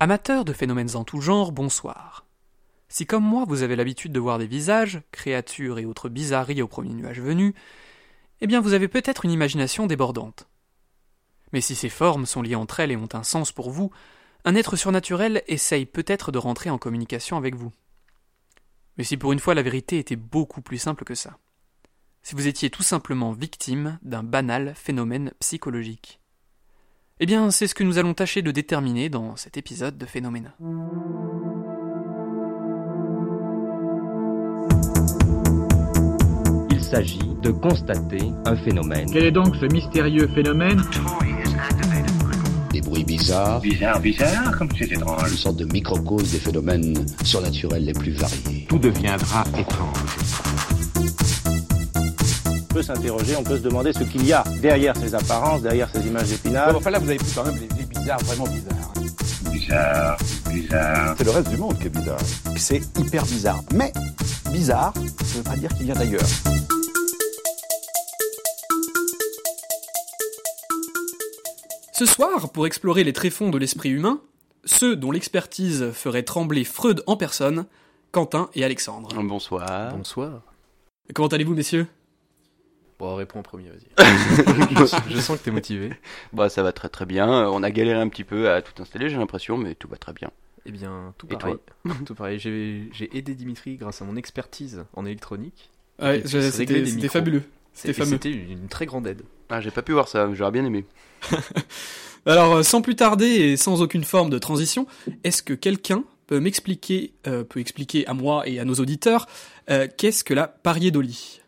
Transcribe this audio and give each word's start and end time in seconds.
Amateurs 0.00 0.44
de 0.44 0.52
phénomènes 0.52 0.94
en 0.94 1.02
tout 1.02 1.20
genre, 1.20 1.50
bonsoir. 1.50 2.24
Si 2.88 3.04
comme 3.04 3.24
moi 3.24 3.44
vous 3.48 3.62
avez 3.62 3.74
l'habitude 3.74 4.12
de 4.12 4.20
voir 4.20 4.38
des 4.38 4.46
visages, 4.46 5.02
créatures 5.10 5.80
et 5.80 5.86
autres 5.86 6.08
bizarreries 6.08 6.62
au 6.62 6.68
premier 6.68 6.94
nuage 6.94 7.20
venu, 7.20 7.52
eh 8.40 8.46
bien 8.46 8.60
vous 8.60 8.74
avez 8.74 8.86
peut-être 8.86 9.24
une 9.24 9.32
imagination 9.32 9.88
débordante. 9.88 10.46
Mais 11.52 11.60
si 11.60 11.74
ces 11.74 11.88
formes 11.88 12.26
sont 12.26 12.42
liées 12.42 12.54
entre 12.54 12.78
elles 12.78 12.92
et 12.92 12.96
ont 12.96 13.08
un 13.12 13.24
sens 13.24 13.50
pour 13.50 13.72
vous, 13.72 13.90
un 14.44 14.54
être 14.54 14.76
surnaturel 14.76 15.42
essaye 15.48 15.84
peut-être 15.84 16.30
de 16.30 16.38
rentrer 16.38 16.70
en 16.70 16.78
communication 16.78 17.36
avec 17.36 17.56
vous. 17.56 17.72
Mais 18.98 19.04
si 19.04 19.16
pour 19.16 19.32
une 19.32 19.40
fois 19.40 19.56
la 19.56 19.62
vérité 19.62 19.98
était 19.98 20.14
beaucoup 20.14 20.62
plus 20.62 20.78
simple 20.78 21.02
que 21.02 21.16
ça. 21.16 21.38
Si 22.22 22.36
vous 22.36 22.46
étiez 22.46 22.70
tout 22.70 22.84
simplement 22.84 23.32
victime 23.32 23.98
d'un 24.02 24.22
banal 24.22 24.74
phénomène 24.76 25.32
psychologique. 25.40 26.20
Eh 27.20 27.26
bien, 27.26 27.50
c'est 27.50 27.66
ce 27.66 27.74
que 27.74 27.82
nous 27.84 27.98
allons 27.98 28.14
tâcher 28.14 28.42
de 28.42 28.50
déterminer 28.50 29.08
dans 29.08 29.34
cet 29.36 29.56
épisode 29.56 29.98
de 29.98 30.06
Phénomène. 30.06 30.52
Il 36.70 36.82
s'agit 36.82 37.18
de 37.42 37.50
constater 37.50 38.22
un 38.46 38.56
phénomène. 38.56 39.08
Quel 39.12 39.24
est 39.24 39.30
donc 39.30 39.56
ce 39.56 39.66
mystérieux 39.66 40.28
phénomène 40.34 40.82
Des 42.72 42.80
bruits 42.80 43.04
bizarres, 43.04 43.60
Bizarre, 43.60 44.00
bizarre, 44.00 44.56
comme 44.58 44.68
c'est 44.78 44.90
étrange. 44.92 45.30
une 45.30 45.36
sorte 45.36 45.56
de 45.56 45.64
microcosme 45.64 46.30
des 46.30 46.38
phénomènes 46.38 46.94
surnaturels 47.24 47.84
les 47.84 47.92
plus 47.92 48.12
variés. 48.12 48.66
Tout 48.68 48.78
deviendra 48.78 49.44
étrange. 49.58 49.98
On 52.78 52.80
peut 52.80 52.94
s'interroger, 52.94 53.34
on 53.34 53.42
peut 53.42 53.56
se 53.56 53.62
demander 53.62 53.92
ce 53.92 54.04
qu'il 54.04 54.24
y 54.24 54.32
a 54.32 54.44
derrière 54.62 54.96
ces 54.96 55.12
apparences, 55.12 55.62
derrière 55.62 55.90
ces 55.92 56.06
images 56.06 56.28
d'épinal. 56.28 56.76
enfin 56.76 56.90
là, 56.90 57.00
vous 57.00 57.08
avez 57.08 57.18
pris 57.18 57.32
quand 57.34 57.44
même 57.44 57.56
les, 57.56 57.66
les 57.76 57.84
bizarres, 57.84 58.20
vraiment 58.20 58.46
bizarres. 58.46 58.92
Bizarre, 59.50 60.16
bizarre. 60.48 61.14
C'est 61.18 61.24
le 61.24 61.30
reste 61.32 61.48
du 61.48 61.56
monde 61.56 61.76
qui 61.80 61.88
est 61.88 61.90
bizarre. 61.90 62.20
C'est 62.56 62.80
hyper 62.96 63.24
bizarre. 63.24 63.58
Mais 63.74 63.92
bizarre, 64.52 64.92
ça 64.94 65.00
ne 65.00 65.38
veut 65.38 65.42
pas 65.42 65.56
dire 65.56 65.74
qu'il 65.74 65.86
vient 65.86 65.96
d'ailleurs. 65.96 66.22
Ce 71.92 72.06
soir, 72.06 72.52
pour 72.52 72.68
explorer 72.68 73.02
les 73.02 73.12
tréfonds 73.12 73.50
de 73.50 73.58
l'esprit 73.58 73.90
humain, 73.90 74.20
ceux 74.64 74.94
dont 74.94 75.10
l'expertise 75.10 75.90
ferait 75.90 76.22
trembler 76.22 76.62
Freud 76.62 77.02
en 77.08 77.16
personne, 77.16 77.66
Quentin 78.12 78.50
et 78.54 78.62
Alexandre. 78.62 79.08
Bonsoir. 79.20 79.96
Bonsoir. 79.96 80.42
Comment 81.12 81.26
allez-vous, 81.26 81.56
messieurs? 81.56 81.88
Bon, 82.98 83.14
réponds 83.14 83.40
en 83.40 83.42
premier, 83.42 83.68
vas-y. 83.68 83.88
je 85.10 85.20
sens 85.20 85.38
que 85.38 85.44
t'es 85.44 85.50
motivé. 85.50 85.90
Bah, 86.32 86.48
ça 86.48 86.62
va 86.62 86.72
très 86.72 86.88
très 86.88 87.06
bien. 87.06 87.48
On 87.48 87.62
a 87.62 87.70
galéré 87.70 88.00
un 88.00 88.08
petit 88.08 88.24
peu 88.24 88.50
à 88.50 88.60
tout 88.62 88.82
installer, 88.82 89.08
j'ai 89.08 89.16
l'impression, 89.16 89.56
mais 89.56 89.74
tout 89.74 89.88
va 89.88 89.96
très 89.96 90.12
bien. 90.12 90.30
Eh 90.66 90.72
bien, 90.72 91.14
tout 91.16 91.26
Et 91.30 91.36
pareil. 91.36 91.56
tout 92.06 92.14
pareil. 92.14 92.38
J'ai 92.38 92.88
j'ai 92.92 93.16
aidé 93.16 93.34
Dimitri 93.34 93.76
grâce 93.76 94.02
à 94.02 94.04
mon 94.04 94.16
expertise 94.16 94.84
en 94.94 95.06
électronique. 95.06 95.70
Ouais, 96.00 96.22
c'était 96.26 97.08
fabuleux. 97.08 97.42
C'était 97.72 97.92
C'était 97.92 98.04
fameux. 98.04 98.18
c'était 98.22 98.32
une 98.32 98.68
très 98.68 98.86
grande 98.86 99.06
aide. 99.06 99.22
Ah, 99.50 99.60
j'ai 99.60 99.70
pas 99.70 99.82
pu 99.82 99.92
voir 99.92 100.08
ça, 100.08 100.28
j'aurais 100.34 100.50
bien 100.50 100.64
aimé. 100.64 100.84
Alors, 102.26 102.56
euh, 102.56 102.62
sans 102.62 102.82
plus 102.82 102.96
tarder 102.96 103.26
et 103.26 103.56
sans 103.56 103.80
aucune 103.82 104.04
forme 104.04 104.30
de 104.30 104.38
transition, 104.38 104.86
est-ce 105.24 105.42
que 105.42 105.54
quelqu'un 105.54 106.04
peut 106.26 106.40
m'expliquer, 106.40 107.12
euh, 107.26 107.44
peut 107.44 107.60
expliquer 107.60 108.06
à 108.06 108.14
moi 108.14 108.46
et 108.46 108.58
à 108.58 108.64
nos 108.64 108.74
auditeurs, 108.74 109.26
euh, 109.70 109.86
qu'est-ce 109.96 110.24
que 110.24 110.34
la 110.34 110.46
pariédolie? 110.48 111.40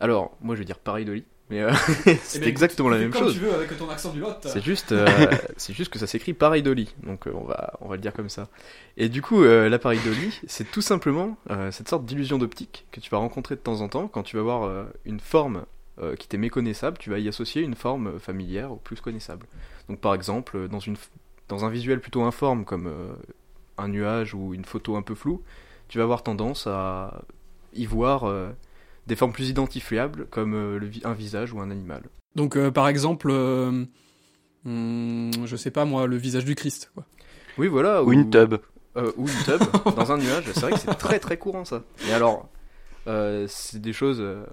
Alors, 0.00 0.36
moi 0.40 0.54
je 0.54 0.60
vais 0.60 0.64
dire 0.64 0.78
pareil 0.78 1.04
de 1.04 1.12
lit, 1.12 1.24
mais 1.50 1.60
euh, 1.60 1.72
Eh 2.06 2.14
c'est 2.22 2.40
ben, 2.40 2.48
exactement 2.48 2.88
la 2.88 2.98
même 2.98 3.12
chose. 3.12 3.38
veux 3.38 3.52
avec 3.52 3.76
ton 3.76 3.90
accent 3.90 4.12
du 4.12 4.20
Lot. 4.20 4.38
C'est 4.42 4.64
juste, 4.64 4.92
euh, 4.92 5.06
c'est 5.56 5.74
juste 5.74 5.92
que 5.92 5.98
ça 5.98 6.06
s'écrit 6.06 6.32
pareil 6.32 6.62
de 6.62 6.70
lit, 6.70 6.94
donc 7.02 7.26
euh, 7.26 7.32
on 7.34 7.44
va, 7.44 7.74
on 7.80 7.88
va 7.88 7.96
le 7.96 8.00
dire 8.00 8.14
comme 8.14 8.30
ça. 8.30 8.48
Et 8.96 9.08
du 9.08 9.20
coup, 9.20 9.42
l'appareil 9.42 10.00
de 10.04 10.10
lit, 10.10 10.40
c'est 10.46 10.70
tout 10.70 10.80
simplement 10.80 11.36
cette 11.70 11.88
sorte 11.88 12.04
d'illusion 12.06 12.38
d'optique 12.38 12.86
que 12.92 13.00
tu 13.00 13.10
vas 13.10 13.18
rencontrer 13.18 13.56
de 13.56 13.60
temps 13.60 13.80
en 13.82 13.88
temps 13.88 14.08
quand 14.08 14.22
tu 14.22 14.36
vas 14.36 14.42
voir 14.42 14.86
une 15.04 15.20
forme 15.20 15.64
qui 16.18 16.28
t'est 16.28 16.38
méconnaissable, 16.38 16.96
tu 16.98 17.10
vas 17.10 17.18
y 17.18 17.28
associer 17.28 17.62
une 17.62 17.74
forme 17.74 18.18
familière 18.18 18.72
ou 18.72 18.76
plus 18.76 19.00
connaissable. 19.00 19.46
Donc 19.88 20.00
par 20.00 20.14
exemple, 20.14 20.68
dans 20.68 20.80
une, 20.80 20.96
dans 21.48 21.64
un 21.64 21.70
visuel 21.70 22.00
plutôt 22.00 22.22
informe 22.22 22.64
comme 22.64 22.92
un 23.78 23.88
nuage 23.88 24.34
ou 24.34 24.54
une 24.54 24.64
photo 24.64 24.96
un 24.96 25.02
peu 25.02 25.14
floue, 25.14 25.42
tu 25.88 25.98
vas 25.98 26.04
avoir 26.04 26.22
tendance 26.22 26.66
à 26.66 27.22
y 27.74 27.86
voir 27.86 28.24
des 29.10 29.16
formes 29.16 29.32
plus 29.32 29.48
identifiables 29.50 30.26
comme 30.30 30.54
euh, 30.54 30.78
le 30.78 30.86
vi- 30.86 31.02
un 31.04 31.12
visage 31.14 31.52
ou 31.52 31.60
un 31.60 31.70
animal. 31.70 32.04
Donc, 32.36 32.56
euh, 32.56 32.70
par 32.70 32.86
exemple, 32.88 33.28
euh, 33.30 33.84
hmm, 34.64 35.30
je 35.44 35.56
sais 35.56 35.70
pas 35.70 35.84
moi, 35.84 36.06
le 36.06 36.16
visage 36.16 36.44
du 36.44 36.54
Christ. 36.54 36.90
Quoi. 36.94 37.04
Oui, 37.58 37.66
voilà. 37.68 38.02
Ou 38.04 38.12
une 38.12 38.30
tub. 38.30 38.54
Euh, 38.96 39.12
ou 39.16 39.26
une 39.28 39.34
tub 39.44 39.60
dans 39.96 40.12
un 40.12 40.16
nuage. 40.18 40.44
C'est 40.54 40.60
vrai 40.60 40.72
que 40.72 40.78
c'est 40.78 40.94
très 40.94 41.18
très 41.18 41.36
courant 41.38 41.64
ça. 41.64 41.82
Et 42.08 42.12
alors, 42.12 42.48
euh, 43.08 43.46
c'est 43.48 43.80
des 43.80 43.92
choses 43.92 44.18
euh, 44.20 44.44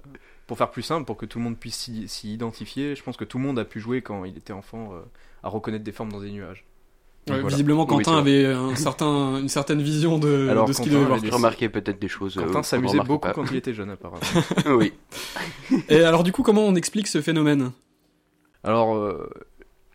pour 0.46 0.58
faire 0.58 0.70
plus 0.70 0.82
simple, 0.82 1.04
pour 1.06 1.16
que 1.16 1.26
tout 1.26 1.38
le 1.38 1.44
monde 1.44 1.56
puisse 1.58 1.76
s'y 1.76 2.08
s'y 2.08 2.34
identifier. 2.34 2.96
Je 2.96 3.02
pense 3.02 3.16
que 3.16 3.24
tout 3.24 3.38
le 3.38 3.44
monde 3.44 3.58
a 3.58 3.64
pu 3.64 3.80
jouer 3.80 4.02
quand 4.02 4.24
il 4.24 4.36
était 4.36 4.52
enfant 4.52 4.90
euh, 4.94 5.00
à 5.42 5.48
reconnaître 5.48 5.84
des 5.84 5.92
formes 5.92 6.10
dans 6.12 6.20
des 6.20 6.30
nuages. 6.32 6.64
Donc 7.28 7.36
Ouais, 7.36 7.40
voilà. 7.42 7.54
Visiblement, 7.56 7.82
Oui, 7.82 7.88
Quentin 8.04 8.18
avait 8.18 8.46
un 8.46 8.74
certain, 8.74 9.38
une 9.38 9.48
certaine 9.48 9.80
vision 9.82 10.18
de, 10.18 10.48
Alors, 10.48 10.66
de 10.66 10.72
ce 10.72 10.80
qu'il 10.82 10.92
devait 10.92 11.04
voir. 11.04 11.20
remarqué 11.20 11.68
peut-être 11.68 12.00
des 12.00 12.08
choses. 12.08 12.36
euh, 12.38 12.42
Quentin 12.42 12.52
qu'on 12.58 12.62
s'amusait 12.62 12.98
beaucoup 12.98 13.18
pas. 13.28 13.32
quand 13.32 13.44
il 13.50 13.56
était 13.56 13.74
jeune 13.74 13.90
apparemment. 13.90 14.20
oui. 14.78 14.92
Et 15.88 16.00
alors, 16.02 16.24
du 16.24 16.32
coup, 16.32 16.42
comment 16.42 16.62
on 16.66 16.74
explique 16.74 17.06
ce 17.06 17.20
phénomène? 17.20 17.70
Alors, 18.64 18.96
euh, 18.96 19.28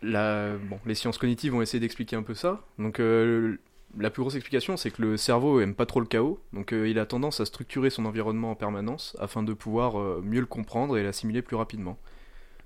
la- 0.02 0.56
bon, 0.56 0.78
les 0.86 0.94
sciences 0.94 1.18
cognitives 1.18 1.52
vont 1.52 1.62
essayer 1.62 1.80
d'expliquer 1.80 2.16
un 2.16 2.22
peu 2.22 2.34
ça. 2.34 2.62
Donc, 2.78 3.00
euh, 3.00 3.58
la 3.98 4.10
plus 4.10 4.22
grosse 4.22 4.34
explication, 4.34 4.76
c'est 4.76 4.90
que 4.90 5.02
le 5.02 5.16
cerveau 5.16 5.60
aime 5.60 5.74
pas 5.74 5.86
trop 5.86 6.00
le 6.00 6.06
chaos. 6.06 6.38
Donc, 6.52 6.72
euh, 6.72 6.88
il 6.88 6.98
a 6.98 7.06
tendance 7.06 7.40
à 7.40 7.44
structurer 7.46 7.90
son 7.90 8.04
environnement 8.06 8.50
en 8.50 8.54
permanence 8.54 9.16
afin 9.20 9.42
de 9.42 9.52
pouvoir 9.52 9.98
euh, 10.00 10.20
mieux 10.24 10.40
le 10.40 10.46
comprendre 10.46 10.96
et 10.98 11.02
l'assimiler 11.02 11.42
plus 11.42 11.56
rapidement. 11.56 11.98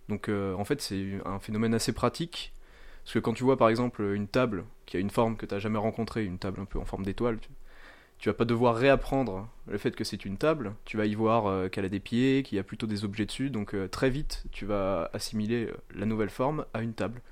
Donc, 0.08 0.28
euh, 0.28 0.54
en 0.54 0.64
fait, 0.64 0.80
c'est 0.80 1.04
un 1.26 1.38
phénomène 1.38 1.74
assez 1.74 1.92
pratique. 1.92 2.52
Parce 3.08 3.14
que 3.14 3.20
quand 3.20 3.32
tu 3.32 3.42
vois 3.42 3.56
par 3.56 3.70
exemple 3.70 4.02
une 4.02 4.28
table 4.28 4.66
qui 4.84 4.98
a 4.98 5.00
une 5.00 5.08
forme 5.08 5.38
que 5.38 5.46
tu 5.46 5.54
n'as 5.54 5.60
jamais 5.60 5.78
rencontrée, 5.78 6.26
une 6.26 6.38
table 6.38 6.60
un 6.60 6.66
peu 6.66 6.78
en 6.78 6.84
forme 6.84 7.06
d'étoile, 7.06 7.38
tu, 8.18 8.28
vas 8.28 8.34
pas 8.34 8.44
devoir 8.44 8.76
réapprendre 8.76 9.48
le 9.66 9.78
fait 9.78 9.96
que 9.96 10.04
c'est 10.04 10.26
une 10.26 10.36
table. 10.36 10.74
Tu 10.84 10.98
vas 10.98 11.06
y 11.06 11.14
voir 11.14 11.46
euh, 11.46 11.70
qu'elle 11.70 11.86
a 11.86 11.88
des 11.88 12.00
pieds, 12.00 12.42
qu'il 12.42 12.56
y 12.56 12.58
a 12.58 12.62
plutôt 12.62 12.86
des 12.86 13.06
objets 13.06 13.24
dessus. 13.24 13.48
Donc 13.48 13.74
euh, 13.74 13.88
très 13.88 14.10
vite, 14.10 14.44
tu 14.52 14.66
vas 14.66 15.08
assimiler 15.14 15.68
euh, 15.68 15.76
la 15.94 16.04
nouvelle 16.04 16.28
forme 16.28 16.66
à 16.74 16.82
une 16.82 16.92
table. 16.92 17.22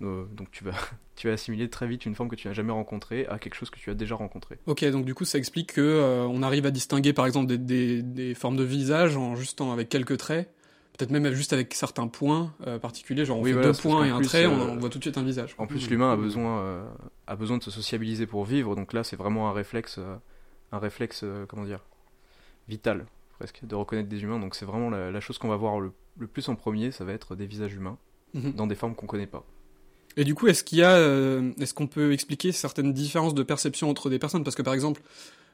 Donc 0.00 0.50
tu 0.52 0.64
vas, 0.64 0.72
tu 1.16 1.26
vas 1.26 1.34
assimiler 1.34 1.68
très 1.68 1.86
vite 1.86 2.06
une 2.06 2.14
forme 2.14 2.30
que 2.30 2.36
tu 2.36 2.48
n'as 2.48 2.54
jamais 2.54 2.72
rencontrée 2.72 3.26
à 3.26 3.38
quelque 3.38 3.56
chose 3.56 3.68
que 3.68 3.78
tu 3.78 3.90
as 3.90 3.94
déjà 3.94 4.14
rencontré. 4.14 4.56
Ok, 4.64 4.86
donc 4.86 5.04
du 5.04 5.14
coup, 5.14 5.26
ça 5.26 5.36
explique 5.36 5.74
que 5.74 6.26
on 6.30 6.42
arrive 6.42 6.64
à 6.64 6.70
distinguer, 6.70 7.12
par 7.12 7.26
exemple, 7.26 7.54
des, 7.58 8.34
formes 8.34 8.56
de 8.56 8.64
visage 8.64 9.18
en 9.18 9.36
juste 9.36 9.60
avec 9.60 9.90
quelques 9.90 10.16
traits, 10.16 10.50
peut-être 10.98 11.10
même 11.10 11.32
juste 11.32 11.52
avec 11.54 11.72
certains 11.74 12.06
points 12.08 12.52
euh, 12.66 12.78
particuliers, 12.78 13.24
genre 13.24 13.38
on 13.38 13.42
Oui, 13.42 13.50
fait 13.50 13.54
voilà, 13.54 13.72
deux 13.72 13.78
points 13.80 14.04
et 14.04 14.10
un 14.10 14.18
plus, 14.18 14.26
trait, 14.26 14.46
on, 14.46 14.52
euh, 14.60 14.66
on 14.72 14.76
voit 14.76 14.90
tout 14.90 14.98
de 14.98 15.04
suite 15.04 15.16
un 15.16 15.22
visage. 15.22 15.54
En 15.56 15.66
plus, 15.66 15.88
l'humain 15.88 16.12
a 16.12 16.16
besoin, 16.16 16.58
euh, 16.60 16.84
a 17.26 17.36
besoin 17.36 17.56
de 17.58 17.62
se 17.62 17.70
sociabiliser 17.70 18.26
pour 18.26 18.44
vivre. 18.44 18.76
Donc 18.76 18.92
là, 18.92 19.02
c'est 19.04 19.16
vraiment 19.16 19.48
un 19.48 19.52
réflexe, 19.52 19.98
un 20.72 20.78
réflexe, 20.78 21.24
comment 21.48 21.64
dire, 21.64 21.84
vital 22.68 23.06
presque, 23.38 23.60
de 23.64 23.74
reconnaître 23.74 24.08
des 24.08 24.22
humains. 24.22 24.40
Donc 24.40 24.54
c'est 24.54 24.64
vraiment 24.66 24.90
la, 24.90 25.10
la 25.10 25.20
chose 25.20 25.38
qu'on 25.38 25.48
va 25.48 25.56
voir 25.56 25.80
le, 25.80 25.92
le 26.18 26.26
plus 26.26 26.48
en 26.48 26.56
premier, 26.56 26.90
ça 26.90 27.04
va 27.04 27.12
être 27.12 27.34
des 27.36 27.46
visages 27.46 27.74
humains 27.74 27.96
Mhm. 28.34 28.52
dans 28.52 28.66
des 28.66 28.74
formes 28.74 28.94
qu'on 28.94 29.06
connaît 29.06 29.26
pas. 29.26 29.42
Et 30.18 30.24
du 30.24 30.34
coup, 30.34 30.48
est-ce 30.48 30.62
qu'il 30.62 30.78
y 30.78 30.82
a, 30.82 30.98
est-ce 31.60 31.72
qu'on 31.72 31.86
peut 31.86 32.12
expliquer 32.12 32.52
certaines 32.52 32.92
différences 32.92 33.32
de 33.34 33.42
perception 33.42 33.88
entre 33.88 34.10
des 34.10 34.18
personnes? 34.18 34.44
Parce 34.44 34.54
que 34.56 34.60
par 34.60 34.74
exemple, 34.74 35.00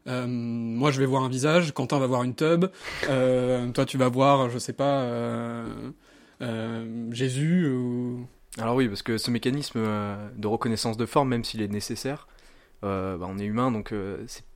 euh, 0.06 0.26
moi 0.26 0.90
je 0.90 1.00
vais 1.00 1.06
voir 1.06 1.22
un 1.22 1.28
visage, 1.28 1.72
Quentin 1.72 1.98
va 1.98 2.06
voir 2.06 2.24
une 2.24 2.34
tub, 2.34 2.66
euh, 3.08 3.70
toi 3.70 3.86
tu 3.86 3.96
vas 3.96 4.08
voir, 4.08 4.50
je 4.50 4.58
sais 4.58 4.72
pas, 4.72 5.00
euh, 5.02 5.66
Jésus. 7.10 7.72
Alors 8.58 8.76
oui, 8.76 8.88
parce 8.88 9.02
que 9.02 9.18
ce 9.18 9.30
mécanisme 9.30 9.80
de 10.36 10.46
reconnaissance 10.46 10.96
de 10.96 11.06
forme, 11.06 11.30
même 11.30 11.44
s'il 11.44 11.62
est 11.62 11.68
nécessaire, 11.68 12.28
bah, 12.82 13.18
on 13.20 13.38
est 13.38 13.44
humain, 13.44 13.70
donc 13.70 13.94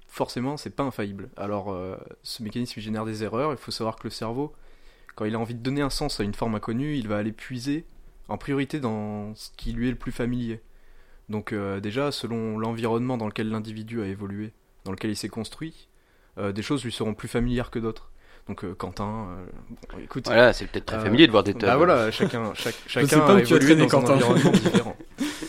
forcément, 0.07 0.57
c'est 0.57 0.75
pas 0.77 0.83
infaillible. 0.83 1.31
Alors, 1.37 1.77
ce 2.23 2.43
mécanisme 2.43 2.81
génère 2.81 3.05
des 3.05 3.25
erreurs. 3.25 3.53
Il 3.53 3.59
faut 3.59 3.71
savoir 3.71 3.97
que 3.97 4.05
le 4.05 4.11
cerveau, 4.11 4.53
quand 5.17 5.25
il 5.25 5.35
a 5.35 5.39
envie 5.39 5.55
de 5.55 5.63
donner 5.63 5.81
un 5.81 5.91
sens 5.91 6.21
à 6.21 6.25
une 6.25 6.35
forme 6.35 6.55
inconnue, 6.57 6.97
il 6.97 7.09
va 7.09 7.17
aller 7.17 7.33
puiser 7.33 7.87
en 8.29 8.37
priorité 8.37 8.81
dans 8.81 9.35
ce 9.35 9.49
qui 9.57 9.73
lui 9.73 9.89
est 9.89 9.93
le 9.93 9.97
plus 9.97 10.13
familier. 10.13 10.61
Donc 11.31 11.55
déjà, 11.83 12.13
selon 12.13 12.59
l'environnement 12.59 13.17
dans 13.17 13.27
lequel 13.27 13.49
l'individu 13.49 14.03
a 14.03 14.07
évolué, 14.07 14.53
dans 14.89 14.93
lequel 14.93 15.11
il 15.11 15.17
s'est 15.17 15.29
construit, 15.29 15.89
euh, 16.39 16.51
des 16.51 16.63
choses 16.63 16.83
lui 16.83 16.93
seront 16.93 17.13
plus 17.13 17.29
familières 17.29 17.71
que 17.71 17.79
d'autres. 17.79 18.11
Donc 18.49 18.65
euh, 18.65 18.75
Quentin, 18.75 19.29
euh, 19.29 19.47
bon, 19.93 19.99
écoute, 20.03 20.25
Voilà, 20.27 20.55
c'est 20.55 20.67
peut-être 20.67 20.87
très 20.87 20.97
euh, 20.97 21.01
familier 21.05 21.27
de 21.27 21.33
voir 21.33 21.45
des 21.45 21.53
tubs. 21.53 21.61
bah 21.69 21.77
voilà, 21.77 22.11
chacun, 22.11 22.55
chaque, 22.55 22.75
chacun 22.87 23.21
a 23.21 23.39
évolué 23.41 23.77
dans 23.77 23.87
Quentin. 23.87 24.15
un 24.15 24.17
environnement 24.17 24.51
différent. 24.53 24.97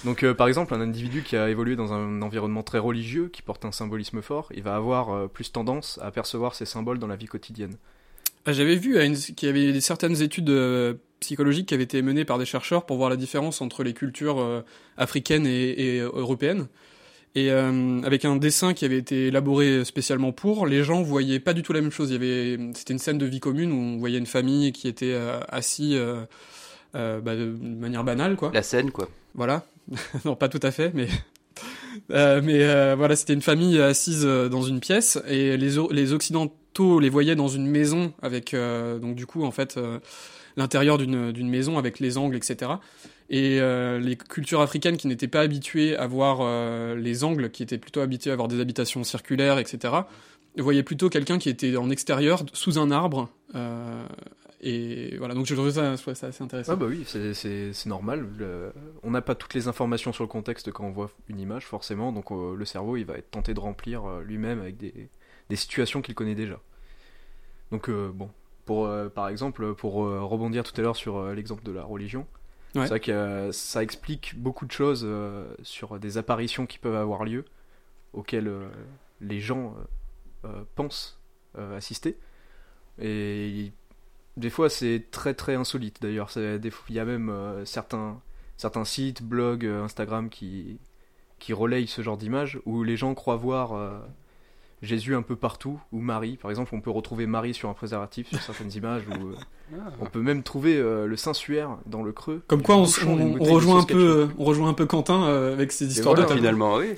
Donc 0.03 0.23
euh, 0.23 0.33
par 0.33 0.49
exemple, 0.49 0.73
un 0.73 0.81
individu 0.81 1.23
qui 1.23 1.37
a 1.37 1.49
évolué 1.49 1.77
dans 1.77 1.93
un 1.93 2.21
environnement 2.21 2.61
très 2.63 2.79
religieux, 2.79 3.29
qui 3.31 3.41
porte 3.41 3.63
un 3.63 3.71
symbolisme 3.71 4.21
fort, 4.21 4.49
il 4.53 4.63
va 4.63 4.75
avoir 4.75 5.11
euh, 5.11 5.27
plus 5.27 5.53
tendance 5.53 5.97
à 6.03 6.11
percevoir 6.11 6.53
ces 6.55 6.65
symboles 6.65 6.99
dans 6.99 7.07
la 7.07 7.15
vie 7.15 7.27
quotidienne. 7.27 7.75
Ah, 8.45 8.51
J'avais 8.51 8.75
vu 8.75 8.97
qu'il 9.35 9.47
y 9.47 9.49
avait 9.49 9.79
certaines 9.79 10.21
études 10.21 10.49
euh, 10.49 10.95
psychologique 11.21 11.67
qui 11.67 11.73
avait 11.75 11.83
été 11.83 12.01
menée 12.01 12.25
par 12.25 12.37
des 12.37 12.45
chercheurs 12.45 12.85
pour 12.85 12.97
voir 12.97 13.09
la 13.09 13.15
différence 13.15 13.61
entre 13.61 13.83
les 13.83 13.93
cultures 13.93 14.39
euh, 14.41 14.61
africaines 14.97 15.47
et, 15.47 15.95
et 15.95 15.99
européennes. 15.99 16.67
Et 17.35 17.51
euh, 17.51 18.01
avec 18.03 18.25
un 18.25 18.35
dessin 18.35 18.73
qui 18.73 18.85
avait 18.85 18.97
été 18.97 19.27
élaboré 19.27 19.85
spécialement 19.85 20.31
pour, 20.31 20.65
les 20.65 20.83
gens 20.83 21.01
voyaient 21.01 21.39
pas 21.39 21.53
du 21.53 21.61
tout 21.61 21.73
la 21.73 21.81
même 21.81 21.91
chose. 21.91 22.09
Il 22.09 22.13
y 22.13 22.15
avait, 22.15 22.73
c'était 22.73 22.93
une 22.93 22.99
scène 22.99 23.17
de 23.17 23.25
vie 23.25 23.39
commune 23.39 23.71
où 23.71 23.75
on 23.75 23.97
voyait 23.97 24.17
une 24.17 24.25
famille 24.25 24.71
qui 24.71 24.87
était 24.87 25.13
euh, 25.13 25.39
assis 25.47 25.95
euh, 25.95 26.25
euh, 26.95 27.21
bah, 27.21 27.35
de 27.35 27.45
manière 27.45 28.03
banale, 28.03 28.35
quoi. 28.35 28.51
La 28.53 28.63
scène, 28.63 28.91
quoi. 28.91 29.09
Voilà. 29.35 29.65
non, 30.25 30.35
pas 30.35 30.49
tout 30.49 30.59
à 30.63 30.71
fait, 30.71 30.91
mais 30.93 31.07
euh, 32.11 32.41
mais 32.43 32.63
euh, 32.63 32.95
voilà, 32.97 33.15
c'était 33.15 33.33
une 33.33 33.41
famille 33.41 33.79
assise 33.79 34.23
dans 34.23 34.63
une 34.63 34.79
pièce 34.79 35.19
et 35.27 35.55
les 35.57 35.75
les 35.91 36.13
occidentaux 36.13 36.59
les 36.99 37.09
voyaient 37.09 37.35
dans 37.35 37.47
une 37.47 37.67
maison 37.67 38.13
avec 38.21 38.53
euh, 38.53 38.99
donc 38.99 39.15
du 39.15 39.25
coup 39.25 39.43
en 39.43 39.51
fait 39.51 39.77
euh, 39.77 39.99
l'intérieur 40.59 40.97
d'une 40.99 41.49
maison 41.49 41.77
avec 41.79 41.99
les 41.99 42.17
angles 42.17 42.35
etc. 42.35 42.73
Et 43.31 43.59
euh, 43.59 43.99
les 43.99 44.15
cultures 44.15 44.61
africaines 44.61 44.97
qui 44.97 45.07
n'étaient 45.07 45.27
pas 45.27 45.41
habituées 45.41 45.95
à 45.95 46.07
voir 46.07 46.39
euh, 46.41 46.95
les 46.95 47.23
angles, 47.23 47.49
qui 47.51 47.61
étaient 47.63 47.77
plutôt 47.77 48.01
habituées 48.01 48.31
à 48.31 48.33
avoir 48.33 48.47
des 48.47 48.59
habitations 48.59 49.03
circulaires, 49.03 49.59
etc., 49.59 49.93
voyaient 50.57 50.81
plutôt 50.83 51.09
quelqu'un 51.09 51.37
qui 51.37 51.47
était 51.49 51.77
en 51.77 51.89
extérieur, 51.91 52.43
sous 52.53 52.79
un 52.79 52.89
arbre. 52.91 53.29
euh, 53.55 54.03
et 54.61 55.15
voilà, 55.17 55.35
donc 55.35 55.45
je 55.45 55.53
trouvais 55.55 55.71
ça, 55.71 55.95
ça 55.95 56.27
assez 56.27 56.43
intéressant. 56.43 56.73
Ah 56.73 56.75
bah 56.75 56.87
oui, 56.89 57.05
c'est- 57.05 57.85
normal. 57.85 58.27
On 59.03 59.11
n'a 59.11 59.21
pas 59.21 59.33
toutes 59.35 59.53
les 59.53 59.69
informations 59.69 60.11
sur 60.11 60.23
le 60.25 60.27
contexte 60.27 60.69
quand 60.71 60.83
on 60.85 60.91
voit 60.91 61.09
une 61.29 61.39
image, 61.39 61.65
forcément. 61.65 62.11
Donc 62.11 62.31
le 62.31 62.65
cerveau, 62.65 62.97
il 62.97 63.05
va 63.05 63.13
être 63.13 63.31
tenté 63.31 63.53
de 63.53 63.59
remplir 63.61 64.01
lui-même 64.19 64.59
avec 64.59 64.75
des, 64.75 65.07
des 65.49 65.55
situations 65.55 66.01
qu'il 66.01 66.13
connaît 66.13 66.35
déjà. 66.35 66.59
Donc 67.71 67.89
bon, 67.89 68.29
pour 68.65 68.85
euh, 68.85 69.09
par 69.09 69.27
exemple, 69.29 69.73
pour 69.75 70.03
euh, 70.05 70.23
rebondir 70.23 70.63
tout 70.63 70.73
à 70.79 70.83
l'heure 70.83 70.95
sur 70.95 71.17
euh, 71.17 71.33
l'exemple 71.33 71.63
de 71.63 71.71
la 71.71 71.83
religion, 71.83 72.27
Ouais. 72.75 72.83
c'est 72.83 72.89
vrai 72.89 72.99
que 72.99 73.49
ça 73.51 73.81
explique 73.81 74.39
beaucoup 74.39 74.67
de 74.67 74.71
choses 74.71 75.07
sur 75.63 75.97
des 75.99 76.19
apparitions 76.19 76.67
qui 76.67 76.77
peuvent 76.77 76.93
avoir 76.95 77.23
lieu, 77.25 77.45
auxquelles 78.13 78.51
les 79.21 79.39
gens 79.39 79.73
pensent 80.75 81.19
assister. 81.57 82.15
Et 83.01 83.71
des 84.37 84.51
fois, 84.51 84.69
c'est 84.69 85.05
très 85.09 85.33
très 85.33 85.55
insolite 85.55 85.99
d'ailleurs. 85.99 86.29
Il 86.37 86.71
y 86.89 86.99
a 86.99 87.05
même 87.05 87.33
certains, 87.65 88.21
certains 88.55 88.85
sites, 88.85 89.23
blogs, 89.23 89.65
Instagram 89.65 90.29
qui, 90.29 90.79
qui 91.39 91.53
relayent 91.53 91.87
ce 91.87 92.03
genre 92.03 92.17
d'images 92.17 92.59
où 92.65 92.83
les 92.83 92.97
gens 92.97 93.15
croient 93.15 93.35
voir 93.35 94.03
Jésus 94.81 95.15
un 95.15 95.21
peu 95.21 95.35
partout, 95.35 95.79
ou 95.91 95.99
Marie. 95.99 96.37
Par 96.37 96.49
exemple, 96.51 96.73
on 96.73 96.79
peut 96.81 96.89
retrouver 96.91 97.25
Marie 97.27 97.53
sur 97.53 97.67
un 97.69 97.73
préservatif 97.73 98.29
sur 98.29 98.39
certaines 98.41 98.71
images, 98.73 99.03
ou 99.09 99.29
euh, 99.29 99.77
on 99.99 100.05
peut 100.05 100.21
même 100.21 100.41
trouver 100.43 100.77
euh, 100.77 101.05
le 101.05 101.17
Saint-Suaire 101.17 101.77
dans 101.85 102.01
le 102.03 102.11
creux. 102.13 102.41
Comme 102.47 102.61
quoi, 102.61 102.75
on, 102.77 102.83
rejoint 102.83 103.81
un 103.81 103.83
peu, 103.83 103.97
euh, 103.97 104.27
on 104.37 104.45
rejoint 104.45 104.69
un 104.69 104.73
peu 104.73 104.85
Quentin 104.85 105.23
euh, 105.23 105.53
avec 105.53 105.71
ses 105.73 105.85
histoires 105.87 106.15
voilà, 106.15 106.23
de 106.23 106.27
tabou. 106.29 106.39
Finalement, 106.39 106.75
oui. 106.77 106.93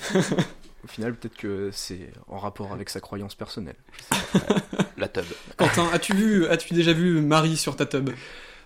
Au 0.84 0.88
final, 0.88 1.14
peut-être 1.14 1.36
que 1.36 1.70
c'est 1.72 2.10
en 2.28 2.38
rapport 2.38 2.72
avec 2.72 2.88
sa 2.90 3.00
croyance 3.00 3.34
personnelle. 3.36 3.76
La 4.96 5.08
tub. 5.08 5.24
Quentin, 5.56 5.86
as-tu 5.92 6.14
vu, 6.14 6.46
as-tu 6.46 6.74
déjà 6.74 6.92
vu 6.92 7.20
Marie 7.20 7.56
sur 7.56 7.76
ta 7.76 7.86
tub 7.86 8.10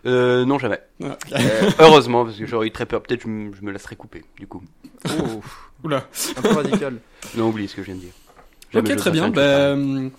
Euh, 0.06 0.44
non, 0.44 0.58
jamais. 0.58 0.80
Ah, 1.02 1.16
Euh, 1.32 1.70
heureusement, 1.78 2.24
parce 2.24 2.38
que 2.38 2.46
j'aurais 2.46 2.68
eu 2.68 2.70
très 2.70 2.86
peur. 2.86 3.02
Peut-être 3.02 3.22
je, 3.22 3.28
me- 3.28 3.54
je 3.54 3.62
me 3.62 3.70
laisserais 3.72 3.96
couper, 3.96 4.24
du 4.38 4.46
coup. 4.46 4.62
Oh, 5.08 5.40
Oula. 5.84 6.06
un 6.36 6.42
peu 6.42 6.52
radical. 6.52 6.98
Non, 7.36 7.48
oublie 7.48 7.68
ce 7.68 7.74
que 7.76 7.82
je 7.82 7.86
viens 7.86 7.96
de 7.96 8.00
dire. 8.00 8.12
Ok, 8.76 8.96
très 8.96 9.11
bien. 9.11 9.31
Bah, 9.31 9.73
hum, 9.73 10.11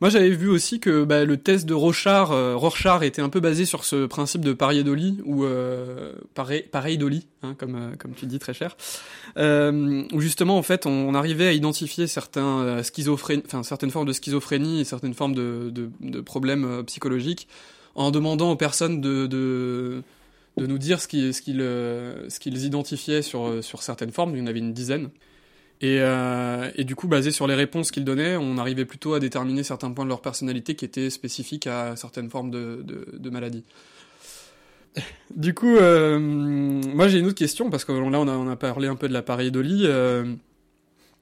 moi, 0.00 0.10
j'avais 0.10 0.30
vu 0.30 0.48
aussi 0.48 0.80
que 0.80 1.04
bah, 1.04 1.24
le 1.24 1.36
test 1.36 1.66
de 1.66 1.72
Rorschach, 1.72 2.28
euh, 2.30 2.54
Rorschach 2.56 3.02
était 3.02 3.22
un 3.22 3.28
peu 3.28 3.40
basé 3.40 3.64
sur 3.64 3.84
ce 3.84 4.06
principe 4.06 4.42
de 4.44 4.52
Pareidoli, 4.52 5.20
ou 5.24 5.44
euh, 5.44 6.12
pareil, 6.34 6.64
pareidoli, 6.70 7.26
hein, 7.42 7.54
comme, 7.56 7.76
euh, 7.76 7.96
comme 7.96 8.12
tu 8.12 8.26
dis 8.26 8.38
très 8.38 8.52
cher, 8.52 8.76
euh, 9.38 10.02
où 10.12 10.20
justement, 10.20 10.58
en 10.58 10.62
fait, 10.62 10.84
on, 10.84 10.90
on 10.90 11.14
arrivait 11.14 11.46
à 11.46 11.52
identifier 11.52 12.06
certains 12.06 12.60
euh, 12.60 12.82
enfin, 13.46 13.62
certaines 13.62 13.90
formes 13.90 14.06
de 14.06 14.12
schizophrénie 14.12 14.80
et 14.80 14.84
certaines 14.84 15.14
formes 15.14 15.34
de, 15.34 15.70
de, 15.70 15.88
de 16.00 16.20
problèmes 16.20 16.64
euh, 16.64 16.82
psychologiques, 16.82 17.48
en 17.94 18.10
demandant 18.10 18.50
aux 18.50 18.56
personnes 18.56 19.00
de, 19.00 19.26
de, 19.26 20.02
de 20.56 20.66
nous 20.66 20.78
dire 20.78 21.00
ce 21.00 21.08
qu'ils 21.08 21.32
ce 21.32 21.40
qu'ils, 21.40 21.60
euh, 21.60 22.28
qu'ils 22.28 22.64
identifiaient 22.64 23.22
sur, 23.22 23.46
euh, 23.46 23.62
sur 23.62 23.82
certaines 23.82 24.12
formes. 24.12 24.34
Il 24.34 24.40
y 24.40 24.42
en 24.42 24.48
avait 24.48 24.58
une 24.58 24.72
dizaine. 24.74 25.10
Et, 25.80 25.98
euh, 26.00 26.70
et 26.76 26.84
du 26.84 26.94
coup, 26.94 27.08
basé 27.08 27.30
sur 27.30 27.46
les 27.46 27.54
réponses 27.54 27.90
qu'ils 27.90 28.04
donnaient, 28.04 28.36
on 28.36 28.58
arrivait 28.58 28.84
plutôt 28.84 29.14
à 29.14 29.20
déterminer 29.20 29.62
certains 29.62 29.90
points 29.90 30.04
de 30.04 30.08
leur 30.08 30.22
personnalité 30.22 30.76
qui 30.76 30.84
étaient 30.84 31.10
spécifiques 31.10 31.66
à 31.66 31.96
certaines 31.96 32.30
formes 32.30 32.50
de, 32.50 32.84
de, 33.12 33.30
maladies. 33.30 33.64
Du 35.34 35.52
coup, 35.52 35.76
euh, 35.76 36.20
moi 36.20 37.08
j'ai 37.08 37.18
une 37.18 37.26
autre 37.26 37.34
question, 37.34 37.68
parce 37.68 37.84
que 37.84 37.90
là 37.90 38.20
on 38.20 38.48
a, 38.48 38.56
parlé 38.56 38.86
un 38.86 38.94
peu 38.94 39.08
de 39.08 39.12
la 39.12 39.22
pareidolie, 39.22 39.82
euh, 39.86 40.24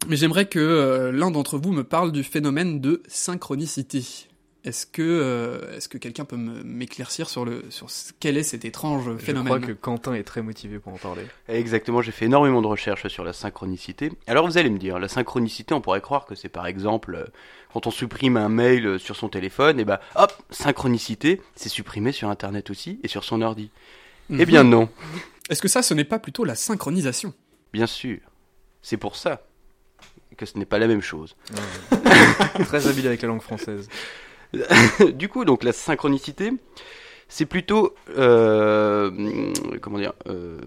mais 0.06 0.16
j'aimerais 0.16 0.44
que 0.44 1.10
l'un 1.14 1.30
d'entre 1.30 1.56
vous 1.56 1.72
me 1.72 1.82
parle 1.82 2.12
du 2.12 2.22
phénomène 2.22 2.80
de 2.80 3.02
synchronicité. 3.08 4.28
Est-ce 4.64 4.86
que, 4.86 5.02
euh, 5.02 5.76
est-ce 5.76 5.88
que 5.88 5.98
quelqu'un 5.98 6.24
peut 6.24 6.36
m'éclaircir 6.36 7.28
sur, 7.28 7.44
le, 7.44 7.64
sur 7.70 7.90
ce- 7.90 8.12
quel 8.20 8.36
est 8.36 8.44
cet 8.44 8.64
étrange 8.64 9.10
Je 9.14 9.16
phénomène 9.18 9.44
crois 9.58 9.58
que 9.66 9.72
Quentin 9.72 10.14
est 10.14 10.22
très 10.22 10.40
motivé 10.40 10.78
pour 10.78 10.92
en 10.94 10.98
parler. 10.98 11.22
Exactement, 11.48 12.00
j'ai 12.00 12.12
fait 12.12 12.26
énormément 12.26 12.62
de 12.62 12.68
recherches 12.68 13.08
sur 13.08 13.24
la 13.24 13.32
synchronicité. 13.32 14.12
Alors 14.28 14.46
vous 14.46 14.58
allez 14.58 14.70
me 14.70 14.78
dire, 14.78 15.00
la 15.00 15.08
synchronicité, 15.08 15.74
on 15.74 15.80
pourrait 15.80 16.00
croire 16.00 16.26
que 16.26 16.36
c'est 16.36 16.48
par 16.48 16.68
exemple 16.68 17.16
euh, 17.16 17.24
quand 17.72 17.88
on 17.88 17.90
supprime 17.90 18.36
un 18.36 18.48
mail 18.48 18.86
euh, 18.86 18.98
sur 18.98 19.16
son 19.16 19.28
téléphone, 19.28 19.80
et 19.80 19.84
bah 19.84 20.00
hop, 20.14 20.32
synchronicité, 20.50 21.40
c'est 21.56 21.68
supprimé 21.68 22.12
sur 22.12 22.28
Internet 22.28 22.70
aussi 22.70 23.00
et 23.02 23.08
sur 23.08 23.24
son 23.24 23.42
ordi. 23.42 23.68
Eh 24.30 24.46
bien 24.46 24.62
Mhm. 24.62 24.70
non, 24.70 24.88
Est-ce 25.50 25.60
que 25.60 25.66
ça, 25.68 25.82
ce 25.82 25.92
n'est 25.92 26.04
pas 26.04 26.20
plutôt 26.20 26.44
la 26.44 26.54
synchronisation? 26.54 27.34
Bien 27.72 27.88
sûr. 27.88 28.18
C'est 28.80 28.96
pour 28.96 29.16
ça 29.16 29.42
que 30.36 30.46
ce 30.46 30.56
n'est 30.56 30.66
pas 30.66 30.78
la 30.78 30.86
même 30.86 31.02
chose. 31.02 31.34
très 32.66 32.86
habile 32.86 33.08
avec 33.08 33.22
la 33.22 33.28
langue 33.28 33.42
française. 33.42 33.88
du 35.14 35.28
coup, 35.28 35.44
donc 35.44 35.64
la 35.64 35.72
synchronicité, 35.72 36.52
c'est 37.28 37.46
plutôt 37.46 37.94
euh, 38.16 39.10
comment 39.80 39.98
dire 39.98 40.12
euh, 40.26 40.60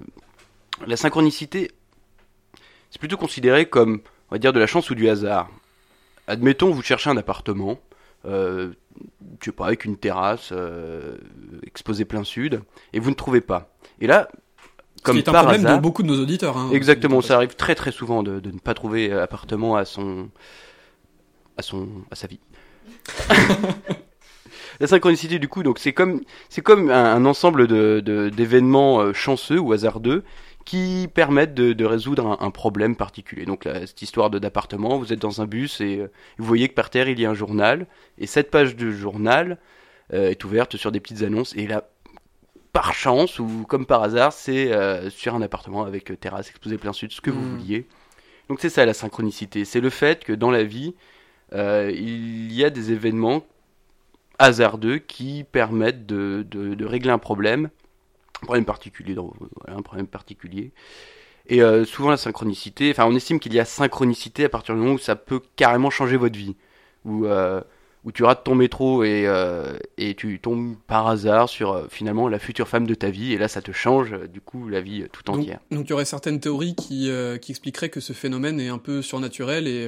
la 0.87 0.97
synchronicité, 0.97 1.71
c'est 2.89 2.99
plutôt 2.99 3.17
considéré 3.17 3.67
comme 3.67 4.01
on 4.29 4.35
va 4.35 4.39
dire 4.39 4.53
de 4.53 4.59
la 4.59 4.67
chance 4.67 4.89
ou 4.89 4.95
du 4.95 5.07
hasard. 5.09 5.49
Admettons, 6.27 6.71
vous 6.71 6.81
cherchez 6.81 7.09
un 7.09 7.17
appartement, 7.17 7.79
euh, 8.25 8.71
je 9.39 9.45
sais 9.45 9.51
pas, 9.51 9.67
avec 9.67 9.85
une 9.85 9.97
terrasse 9.97 10.49
euh, 10.51 11.17
exposée 11.63 12.05
plein 12.05 12.23
sud, 12.23 12.61
et 12.93 12.99
vous 12.99 13.11
ne 13.11 13.15
trouvez 13.15 13.41
pas. 13.41 13.69
Et 14.01 14.07
là, 14.07 14.27
comme 15.03 15.17
Ce 15.17 15.21
qui 15.21 15.29
est 15.29 15.29
un 15.29 15.43
problème 15.43 15.65
hasard, 15.65 15.77
de 15.77 15.83
beaucoup 15.83 16.01
de 16.01 16.07
nos 16.07 16.19
auditeurs. 16.19 16.57
Hein, 16.57 16.71
Exactement, 16.73 17.21
ça 17.21 17.35
arrive 17.35 17.55
très 17.55 17.75
très 17.75 17.91
souvent 17.91 18.23
de, 18.23 18.39
de 18.39 18.49
ne 18.49 18.57
pas 18.57 18.73
trouver 18.73 19.11
appartement 19.11 19.75
à 19.75 19.85
son 19.85 20.29
à 21.57 21.61
son 21.61 21.87
à 22.09 22.15
sa 22.15 22.25
vie. 22.25 22.39
La 24.79 24.87
synchronicité 24.87 25.39
du 25.39 25.47
coup, 25.47 25.63
donc 25.63 25.79
c'est 25.79 25.93
comme 25.93 26.21
c'est 26.49 26.61
comme 26.61 26.89
un, 26.91 27.15
un 27.15 27.25
ensemble 27.25 27.67
de 27.67 28.29
d'événements 28.29 28.99
euh, 28.99 29.13
chanceux 29.13 29.59
ou 29.59 29.71
hasardeux 29.71 30.23
qui 30.65 31.07
permettent 31.13 31.53
de, 31.53 31.73
de 31.73 31.85
résoudre 31.85 32.27
un, 32.27 32.45
un 32.45 32.51
problème 32.51 32.95
particulier. 32.95 33.45
Donc 33.45 33.65
là, 33.65 33.85
cette 33.87 34.01
histoire 34.01 34.29
de 34.29 34.39
d'appartement, 34.39 34.97
vous 34.97 35.13
êtes 35.13 35.19
dans 35.21 35.41
un 35.41 35.45
bus 35.45 35.79
et 35.79 35.99
euh, 35.99 36.07
vous 36.39 36.45
voyez 36.45 36.67
que 36.67 36.73
par 36.73 36.89
terre 36.89 37.07
il 37.07 37.19
y 37.19 37.25
a 37.25 37.29
un 37.29 37.33
journal 37.35 37.87
et 38.17 38.27
cette 38.27 38.51
page 38.51 38.75
de 38.75 38.91
journal 38.91 39.59
euh, 40.13 40.29
est 40.31 40.43
ouverte 40.43 40.75
sur 40.75 40.91
des 40.91 40.99
petites 40.99 41.21
annonces 41.23 41.55
et 41.55 41.67
là 41.67 41.85
par 42.73 42.93
chance 42.93 43.39
ou 43.39 43.65
comme 43.69 43.85
par 43.85 44.03
hasard, 44.03 44.33
c'est 44.33 44.69
sur 45.09 45.33
un 45.35 45.41
appartement 45.41 45.85
avec 45.85 46.19
terrasse 46.19 46.49
exposée 46.49 46.77
plein 46.77 46.91
sud, 46.91 47.13
ce 47.13 47.21
que 47.21 47.29
vous 47.31 47.39
Mm. 47.39 47.57
vouliez. 47.57 47.87
Donc 48.49 48.59
c'est 48.59 48.69
ça 48.69 48.85
la 48.85 48.93
synchronicité, 48.93 49.63
c'est 49.63 49.79
le 49.79 49.89
fait 49.89 50.25
que 50.25 50.33
dans 50.33 50.51
la 50.51 50.63
vie, 50.63 50.93
euh, 51.53 51.91
il 51.93 52.53
y 52.53 52.63
a 52.63 52.69
des 52.69 52.91
événements 52.91 53.45
hasardeux 54.39 54.97
qui 54.97 55.45
permettent 55.49 56.05
de, 56.05 56.45
de, 56.49 56.73
de 56.73 56.85
régler 56.85 57.11
un 57.11 57.19
problème, 57.19 57.69
un 58.41 58.45
problème 58.45 58.65
particulier, 58.65 59.15
voilà, 59.15 59.77
un 59.77 59.81
problème 59.81 60.07
particulier. 60.07 60.71
Et 61.47 61.61
euh, 61.61 61.85
souvent 61.85 62.09
la 62.09 62.17
synchronicité, 62.17 62.89
enfin 62.89 63.05
on 63.05 63.15
estime 63.15 63.39
qu'il 63.39 63.53
y 63.53 63.59
a 63.59 63.65
synchronicité 63.65 64.45
à 64.45 64.49
partir 64.49 64.73
du 64.73 64.81
moment 64.81 64.95
où 64.95 64.99
ça 64.99 65.15
peut 65.15 65.41
carrément 65.55 65.91
changer 65.91 66.17
votre 66.17 66.37
vie, 66.37 66.55
où 67.05 67.25
euh, 67.25 67.61
où 68.03 68.11
tu 68.11 68.23
rates 68.23 68.43
ton 68.43 68.53
métro 68.53 69.03
et, 69.03 69.27
et 69.97 70.13
tu 70.13 70.39
tombes 70.39 70.75
par 70.85 71.07
hasard 71.07 71.49
sur 71.49 71.87
finalement 71.89 72.27
la 72.27 72.37
future 72.37 72.67
femme 72.67 72.85
de 72.85 72.93
ta 72.93 73.09
vie 73.09 73.33
et 73.33 73.37
là 73.39 73.47
ça 73.47 73.63
te 73.63 73.71
change 73.71 74.15
du 74.31 74.41
coup 74.41 74.67
la 74.67 74.79
vie 74.79 75.05
tout 75.11 75.27
entière. 75.31 75.59
donc 75.71 75.87
il 75.87 75.89
y 75.89 75.93
aurait 75.93 76.05
certaines 76.05 76.39
théories 76.39 76.75
qui, 76.75 77.09
qui 77.41 77.51
expliqueraient 77.51 77.89
que 77.89 78.01
ce 78.01 78.13
phénomène 78.13 78.59
est 78.59 78.67
un 78.67 78.77
peu 78.77 79.01
surnaturel 79.01 79.67
et, 79.67 79.87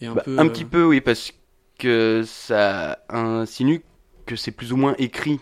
et 0.00 0.06
un 0.06 0.14
Bah, 0.14 0.22
peu. 0.24 0.38
un 0.38 0.44
euh, 0.46 0.48
petit 0.48 0.64
peu 0.64 0.84
oui 0.84 1.00
parce 1.00 1.32
que 1.78 2.22
ça 2.26 2.98
insinue 3.08 3.82
que 4.26 4.36
c'est 4.36 4.50
plus 4.50 4.72
ou 4.72 4.76
moins 4.76 4.94
écrit 4.98 5.38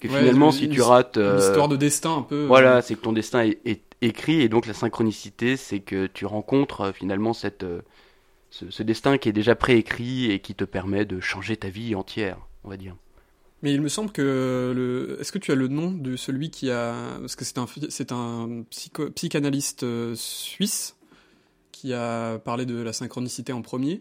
que 0.00 0.08
Ouais, 0.08 0.18
finalement 0.18 0.50
si 0.50 0.68
tu 0.68 0.82
rates 0.82 1.16
Une 1.16 1.22
euh, 1.22 1.38
histoire 1.38 1.68
de 1.68 1.76
destin 1.76 2.16
un 2.18 2.22
peu. 2.22 2.34
euh, 2.34 2.46
voilà 2.48 2.82
c'est 2.82 2.94
que 2.94 3.00
ton 3.00 3.12
destin 3.12 3.42
est, 3.44 3.58
est 3.64 3.82
écrit 4.02 4.40
et 4.42 4.48
donc 4.48 4.66
la 4.66 4.74
synchronicité 4.74 5.56
c'est 5.56 5.80
que 5.80 6.06
tu 6.06 6.26
rencontres 6.26 6.80
euh, 6.82 6.92
finalement 6.92 7.32
cette 7.32 7.64
euh, 7.64 7.80
ce, 8.50 8.70
ce 8.70 8.82
destin 8.82 9.18
qui 9.18 9.28
est 9.28 9.32
déjà 9.32 9.54
préécrit 9.54 10.30
et 10.30 10.40
qui 10.40 10.54
te 10.54 10.64
permet 10.64 11.04
de 11.04 11.20
changer 11.20 11.56
ta 11.56 11.68
vie 11.68 11.94
entière 11.94 12.38
on 12.64 12.70
va 12.70 12.76
dire. 12.76 12.96
Mais 13.62 13.72
il 13.72 13.80
me 13.80 13.88
semble 13.88 14.12
que 14.12 14.72
le. 14.76 15.16
Est-ce 15.20 15.32
que 15.32 15.38
tu 15.38 15.50
as 15.50 15.54
le 15.54 15.68
nom 15.68 15.90
de 15.90 16.16
celui 16.16 16.50
qui 16.50 16.70
a. 16.70 16.94
Parce 17.20 17.34
que 17.34 17.44
c'est 17.44 17.56
un, 17.58 17.66
c'est 17.88 18.12
un 18.12 18.62
psycho- 18.70 19.10
psychanalyste 19.10 19.84
euh, 19.84 20.14
suisse? 20.16 20.96
Qui 21.84 21.92
a 21.92 22.38
parlé 22.38 22.64
de 22.64 22.80
la 22.80 22.94
synchronicité 22.94 23.52
en 23.52 23.60
premier. 23.60 24.00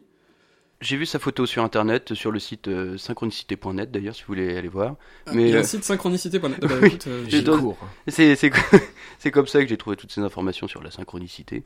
J'ai 0.80 0.96
vu 0.96 1.06
sa 1.06 1.20
photo 1.20 1.46
sur 1.46 1.66
internet, 1.66 2.14
sur 2.14 2.32
le 2.32 2.40
site 2.40 2.70
euh, 2.70 2.98
synchronicité.net 2.98 3.92
d'ailleurs, 3.92 4.16
si 4.16 4.22
vous 4.22 4.28
voulez 4.28 4.56
aller 4.56 4.70
voir. 4.70 4.96
Ah, 5.26 5.32
Mais, 5.34 5.44
il 5.44 5.50
y 5.50 5.54
a 5.54 5.58
euh, 5.58 5.60
un 5.60 5.64
site 5.64 5.84
synchronicité. 5.84 6.40
Bah, 6.40 6.48
bah, 6.62 6.68
Oui. 6.82 6.98
euh, 7.08 7.26
C'est 8.08 8.36
c'est 9.20 9.32
comme 9.32 9.48
ça 9.48 9.62
que 9.62 9.68
j'ai 9.68 9.76
trouvé 9.76 9.98
toutes 9.98 10.14
ces 10.14 10.22
informations 10.22 10.70
sur 10.70 10.82
la 10.82 10.92
synchronicité. 10.92 11.64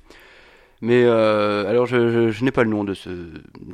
Mais 0.81 1.03
euh, 1.03 1.69
alors, 1.69 1.85
je, 1.85 2.09
je, 2.11 2.31
je 2.31 2.43
n'ai 2.43 2.51
pas 2.51 2.63
le 2.63 2.71
nom 2.71 2.83
de 2.83 2.95
ce 2.95 3.09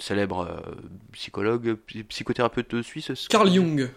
célèbre 0.01 0.41
euh, 0.41 0.71
psychologue, 1.13 1.77
psy- 1.87 2.03
psychothérapeute 2.03 2.81
suisse. 2.81 3.09
Carl 3.29 3.49
Jung. 3.49 3.89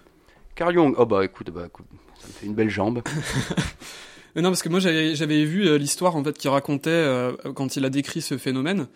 Carl 0.55 0.73
Jung. 0.73 0.95
Oh 0.99 1.05
bah 1.07 1.25
écoute, 1.25 1.51
bah, 1.51 1.65
écoute, 1.67 1.87
ça 2.21 2.29
me 2.29 2.33
fait 2.33 2.47
une 2.47 2.55
belle 2.55 2.71
jambe. 2.71 3.03
Euh, 4.37 4.41
Non, 4.41 4.51
parce 4.51 4.63
que 4.63 4.69
moi 4.69 4.81
j'avais 4.81 5.45
vu 5.45 5.67
euh, 5.67 5.79
l'histoire 5.79 6.17
en 6.17 6.23
fait 6.25 6.37
qui 6.37 6.49
racontait 6.49 6.91
euh, 6.91 7.33
quand 7.55 7.77
il 7.77 7.85
a 7.85 7.91
décrit 7.91 8.21
ce 8.21 8.37
phénomène. 8.39 8.87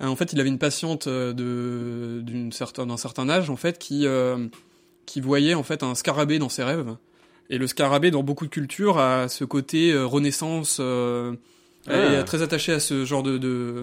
Euh, 0.00 0.06
en 0.06 0.16
fait, 0.16 0.32
il 0.32 0.40
avait 0.40 0.48
une 0.48 0.58
patiente 0.58 1.08
de 1.08 2.20
d'une 2.22 2.52
certain 2.52 2.86
d'un 2.86 2.96
certain 2.96 3.28
âge 3.28 3.50
en 3.50 3.56
fait 3.56 3.78
qui 3.78 4.06
euh, 4.06 4.48
qui 5.06 5.20
voyait 5.20 5.54
en 5.54 5.62
fait 5.62 5.82
un 5.82 5.94
scarabée 5.94 6.38
dans 6.38 6.48
ses 6.48 6.64
rêves. 6.64 6.96
Et 7.50 7.58
le 7.58 7.66
scarabée 7.66 8.10
dans 8.10 8.22
beaucoup 8.22 8.46
de 8.46 8.50
cultures 8.50 8.98
a 8.98 9.28
ce 9.28 9.44
côté 9.44 9.94
renaissance. 9.96 10.80
Ah. 10.80 11.32
Est 11.92 12.24
très 12.24 12.42
attachée 12.42 12.72
à 12.72 12.78
ce 12.80 13.04
genre 13.04 13.22
de, 13.24 13.38
de 13.38 13.82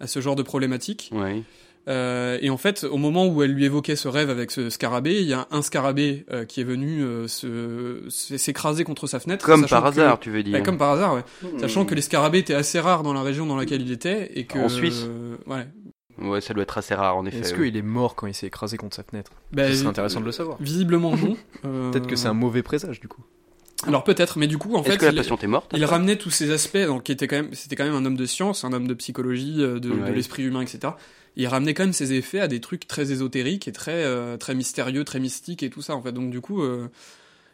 à 0.00 0.06
ce 0.06 0.20
genre 0.20 0.34
de 0.34 0.42
problématique. 0.42 1.10
Ouais. 1.12 1.42
Euh, 1.86 2.38
et 2.40 2.48
en 2.48 2.56
fait, 2.56 2.84
au 2.84 2.96
moment 2.96 3.26
où 3.26 3.42
elle 3.42 3.52
lui 3.52 3.64
évoquait 3.66 3.96
ce 3.96 4.08
rêve 4.08 4.30
avec 4.30 4.50
ce 4.50 4.70
scarabée, 4.70 5.20
il 5.20 5.26
y 5.26 5.34
a 5.34 5.46
un 5.50 5.60
scarabée 5.60 6.24
euh, 6.32 6.44
qui 6.46 6.60
est 6.62 6.64
venu 6.64 7.02
euh, 7.02 7.28
se 7.28 8.04
se- 8.08 8.38
s'écraser 8.38 8.84
contre 8.84 9.06
sa 9.06 9.20
fenêtre. 9.20 9.44
Comme 9.44 9.66
par 9.66 9.82
que- 9.82 9.88
hasard, 9.88 10.18
tu 10.18 10.30
veux 10.30 10.42
dire. 10.42 10.54
Ouais, 10.54 10.62
comme 10.62 10.78
par 10.78 10.92
hasard, 10.92 11.14
ouais. 11.14 11.24
Hmm. 11.42 11.58
Sachant 11.58 11.84
que 11.84 11.94
les 11.94 12.00
scarabées 12.00 12.38
étaient 12.38 12.54
assez 12.54 12.80
rares 12.80 13.02
dans 13.02 13.12
la 13.12 13.22
région 13.22 13.44
dans 13.44 13.56
laquelle 13.56 13.82
il 13.82 13.92
était 13.92 14.30
et 14.34 14.44
que 14.46 14.58
En 14.58 14.68
Suisse 14.70 15.04
euh, 15.06 15.36
ouais. 15.46 15.66
Ouais, 16.16 16.40
ça 16.40 16.54
doit 16.54 16.62
être 16.62 16.78
assez 16.78 16.94
rare 16.94 17.16
en 17.16 17.26
effet. 17.26 17.38
Est-ce 17.38 17.54
ouais. 17.56 17.66
qu'il 17.66 17.76
est 17.76 17.82
mort 17.82 18.14
quand 18.14 18.28
il 18.28 18.34
s'est 18.34 18.46
écrasé 18.46 18.76
contre 18.76 18.96
sa 18.96 19.02
fenêtre? 19.02 19.32
Bah, 19.52 19.66
Ce 19.68 19.74
serait 19.74 19.86
euh, 19.86 19.90
intéressant 19.90 20.20
de 20.20 20.24
le 20.26 20.32
savoir. 20.32 20.56
Visiblement 20.60 21.14
non. 21.16 21.36
Euh, 21.64 21.90
Peut-être 21.92 22.06
que 22.06 22.16
c'est 22.16 22.28
un 22.28 22.34
mauvais 22.34 22.62
présage 22.62 23.00
du 23.00 23.08
coup. 23.08 23.22
Alors 23.86 24.04
peut-être, 24.04 24.38
mais 24.38 24.46
du 24.46 24.56
coup 24.56 24.74
en 24.76 24.82
Est-ce 24.82 24.92
fait, 24.92 24.96
que 24.98 25.04
la 25.06 25.10
il, 25.12 25.18
est 25.18 25.46
morte 25.46 25.72
il 25.74 25.84
ramenait 25.84 26.16
tous 26.16 26.30
ces 26.30 26.52
aspects, 26.52 26.78
donc 26.78 27.02
qui 27.02 27.12
était 27.12 27.26
quand 27.26 27.36
même, 27.36 27.52
c'était 27.52 27.76
quand 27.76 27.84
même 27.84 27.94
un 27.96 28.04
homme 28.06 28.16
de 28.16 28.24
science, 28.24 28.64
un 28.64 28.72
homme 28.72 28.86
de 28.86 28.94
psychologie, 28.94 29.56
de, 29.56 29.92
l'esprit 30.14 30.44
humain, 30.44 30.62
etc. 30.62 30.94
Il 31.36 31.46
ramenait 31.48 31.74
quand 31.74 31.82
même 31.84 31.92
ses 31.92 32.12
effets 32.12 32.40
à 32.40 32.48
des 32.48 32.60
trucs 32.60 32.86
très 32.86 33.10
ésotériques 33.12 33.66
et 33.68 33.72
très 33.72 34.04
euh, 34.04 34.36
très 34.36 34.54
mystérieux, 34.54 35.04
très 35.04 35.18
mystiques 35.20 35.62
et 35.62 35.70
tout 35.70 35.82
ça 35.82 35.94
en 35.96 36.02
fait. 36.02 36.12
Donc 36.12 36.30
du 36.30 36.40
coup. 36.40 36.62
euh, 36.62 36.88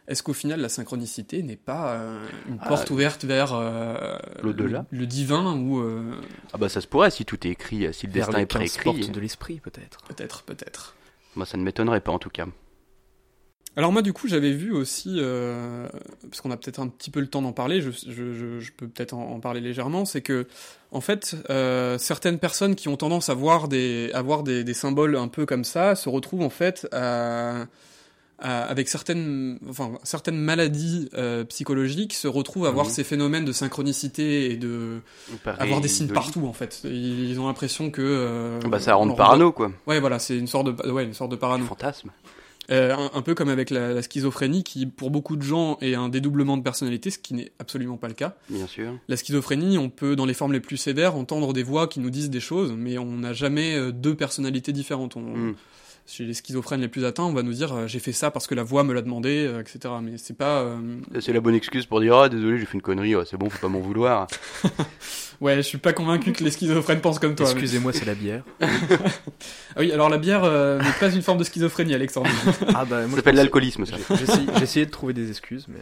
est-ce 0.07 0.23
qu'au 0.23 0.33
final 0.33 0.59
la 0.59 0.67
synchronicité 0.67 1.41
n'est 1.43 1.55
pas 1.55 1.93
euh, 1.93 2.27
une 2.49 2.57
Ah, 2.59 2.67
porte 2.67 2.89
ouverte 2.89 3.23
vers 3.23 3.53
euh, 3.53 4.17
l'au-delà 4.41 4.85
le, 4.91 4.97
le 4.99 5.05
divin 5.05 5.55
ou 5.55 5.79
euh, 5.79 6.15
Ah 6.51 6.57
bah 6.57 6.69
ça 6.69 6.81
se 6.81 6.87
pourrait 6.87 7.11
si 7.11 7.23
tout 7.23 7.47
est 7.47 7.51
écrit, 7.51 7.87
si 7.93 8.07
le 8.07 8.11
Vers 8.11 8.25
destin 8.25 8.37
les 8.39 8.43
est 8.43 8.47
15 8.47 8.77
préécrit. 8.77 9.09
de 9.09 9.19
l'esprit 9.21 9.59
peut-être. 9.59 10.01
peut-être 10.09 10.41
peut-être 10.43 10.95
Moi 11.35 11.45
ça 11.45 11.55
ne 11.57 11.63
m'étonnerait 11.63 12.01
pas 12.01 12.11
en 12.11 12.19
tout 12.19 12.31
cas. 12.31 12.47
Alors 13.77 13.93
moi 13.93 14.01
du 14.01 14.11
coup 14.11 14.27
j'avais 14.27 14.51
vu 14.51 14.73
aussi, 14.73 15.15
euh, 15.19 15.87
parce 16.29 16.41
qu'on 16.41 16.51
a 16.51 16.57
peut-être 16.57 16.79
un 16.79 16.89
petit 16.89 17.09
peu 17.09 17.21
le 17.21 17.27
temps 17.27 17.41
d'en 17.41 17.53
parler, 17.53 17.79
je, 17.79 17.89
je, 17.91 18.33
je, 18.33 18.59
je 18.59 18.71
peux 18.75 18.87
peut-être 18.87 19.13
en, 19.13 19.31
en 19.31 19.39
parler 19.39 19.61
légèrement, 19.61 20.03
c'est 20.03 20.21
que 20.21 20.45
en 20.91 20.99
fait 20.99 21.37
euh, 21.49 21.97
certaines 21.97 22.37
personnes 22.37 22.75
qui 22.75 22.89
ont 22.89 22.97
tendance 22.97 23.29
à 23.29 23.33
voir 23.33 23.69
des, 23.69 24.11
à 24.13 24.21
voir 24.21 24.43
des, 24.43 24.65
des 24.65 24.73
symboles 24.73 25.15
un 25.15 25.29
peu 25.29 25.45
comme 25.45 25.63
ça 25.63 25.95
se 25.95 26.09
retrouvent 26.09 26.41
en 26.41 26.49
fait 26.49 26.85
à, 26.91 27.65
à- 28.39 28.63
avec 28.63 28.89
certaines, 28.89 29.57
enfin 29.69 29.91
certaines 30.03 30.37
maladies 30.37 31.07
euh, 31.13 31.45
psychologiques 31.45 32.13
se 32.13 32.27
retrouvent 32.27 32.65
à 32.65 32.69
avoir 32.69 32.87
Mhm. 32.87 32.91
ces 32.91 33.03
phénomènes 33.05 33.45
de 33.45 33.53
synchronicité 33.53 34.51
et 34.51 34.57
de 34.57 34.99
Pareil, 35.45 35.61
avoir 35.61 35.79
des 35.79 35.87
signes 35.87 36.07
de- 36.07 36.13
partout 36.13 36.45
en 36.45 36.51
fait. 36.53 36.81
Ils, 36.83 37.29
ils 37.31 37.39
ont 37.39 37.47
l'impression 37.47 37.89
que 37.89 38.59
Bah 38.67 38.79
ça 38.81 38.95
rend 38.95 39.09
parano 39.11 39.53
quoi. 39.53 39.71
Ouais 39.87 40.01
voilà 40.01 40.19
c'est 40.19 40.37
une 40.37 40.47
sorte 40.47 40.75
de, 40.75 40.91
ouais 40.91 41.05
une 41.05 41.13
sorte 41.13 41.31
de 41.31 41.37
parano. 41.37 41.63
Fantasme. 41.63 42.09
Euh, 42.71 42.95
un, 42.95 43.11
un 43.13 43.21
peu 43.21 43.35
comme 43.35 43.49
avec 43.49 43.69
la, 43.69 43.93
la 43.93 44.01
schizophrénie, 44.01 44.63
qui 44.63 44.85
pour 44.85 45.11
beaucoup 45.11 45.35
de 45.35 45.41
gens 45.41 45.77
est 45.81 45.93
un 45.95 46.07
dédoublement 46.09 46.55
de 46.55 46.63
personnalité, 46.63 47.09
ce 47.11 47.19
qui 47.19 47.33
n'est 47.33 47.51
absolument 47.59 47.97
pas 47.97 48.07
le 48.07 48.13
cas. 48.13 48.35
Bien 48.49 48.65
sûr. 48.67 48.93
La 49.09 49.17
schizophrénie, 49.17 49.77
on 49.77 49.89
peut, 49.89 50.15
dans 50.15 50.25
les 50.25 50.33
formes 50.33 50.53
les 50.53 50.59
plus 50.61 50.77
sévères, 50.77 51.15
entendre 51.15 51.51
des 51.53 51.63
voix 51.63 51.87
qui 51.87 51.99
nous 51.99 52.09
disent 52.09 52.29
des 52.29 52.39
choses, 52.39 52.73
mais 52.77 52.97
on 52.97 53.17
n'a 53.17 53.33
jamais 53.33 53.75
euh, 53.75 53.91
deux 53.91 54.15
personnalités 54.15 54.71
différentes. 54.71 55.15
On- 55.17 55.21
Mm. 55.21 55.55
Chez 56.07 56.25
les 56.25 56.33
schizophrènes 56.33 56.81
les 56.81 56.87
plus 56.89 57.05
atteints, 57.05 57.23
on 57.23 57.31
va 57.31 57.41
nous 57.43 57.53
dire 57.53 57.71
euh, 57.73 57.87
j'ai 57.87 57.99
fait 57.99 58.11
ça 58.11 58.31
parce 58.31 58.45
que 58.47 58.53
la 58.55 58.63
voix 58.63 58.83
me 58.83 58.93
l'a 58.93 59.01
demandé, 59.01 59.45
euh, 59.47 59.61
etc. 59.61 59.93
Mais 60.03 60.17
c'est 60.17 60.35
pas. 60.35 60.61
euh, 60.61 60.77
C'est 61.21 61.31
la 61.31 61.39
bonne 61.39 61.55
excuse 61.55 61.85
pour 61.85 62.01
dire 62.01 62.15
ah 62.17 62.27
désolé 62.27 62.57
j'ai 62.57 62.65
fait 62.65 62.73
une 62.73 62.81
connerie, 62.81 63.15
oh, 63.15 63.23
c'est 63.23 63.37
bon 63.37 63.49
faut 63.49 63.59
pas 63.59 63.69
m'en 63.69 63.79
vouloir. 63.79 64.27
Ouais, 65.41 65.55
je 65.55 65.61
suis 65.61 65.79
pas 65.79 65.91
convaincu 65.91 66.33
que 66.33 66.43
les 66.43 66.51
schizophrènes 66.51 67.01
pensent 67.01 67.17
comme 67.17 67.33
toi. 67.33 67.47
mais- 67.47 67.51
Excusez-moi, 67.53 67.93
c'est 67.93 68.05
la 68.05 68.13
bière. 68.13 68.43
Ah 69.75 69.79
oui, 69.79 69.91
alors 69.91 70.07
la 70.09 70.19
bière 70.19 70.43
euh, 70.43 70.79
n'est 70.79 70.91
pas 70.99 71.09
une 71.09 71.23
forme 71.23 71.39
de 71.39 71.43
schizophrénie, 71.43 71.95
Alexandre. 71.95 72.29
Ah 72.75 72.85
bah 72.85 73.01
Ça 73.01 73.07
moi 73.07 73.09
je 73.11 73.15
s'appelle 73.15 73.35
l'alcoolisme 73.37 73.85
ça. 73.87 73.95
J'ai 74.57 74.63
essayé 74.63 74.85
de 74.85 74.91
trouver 74.91 75.13
des 75.13 75.29
excuses, 75.29 75.65
mais 75.67 75.79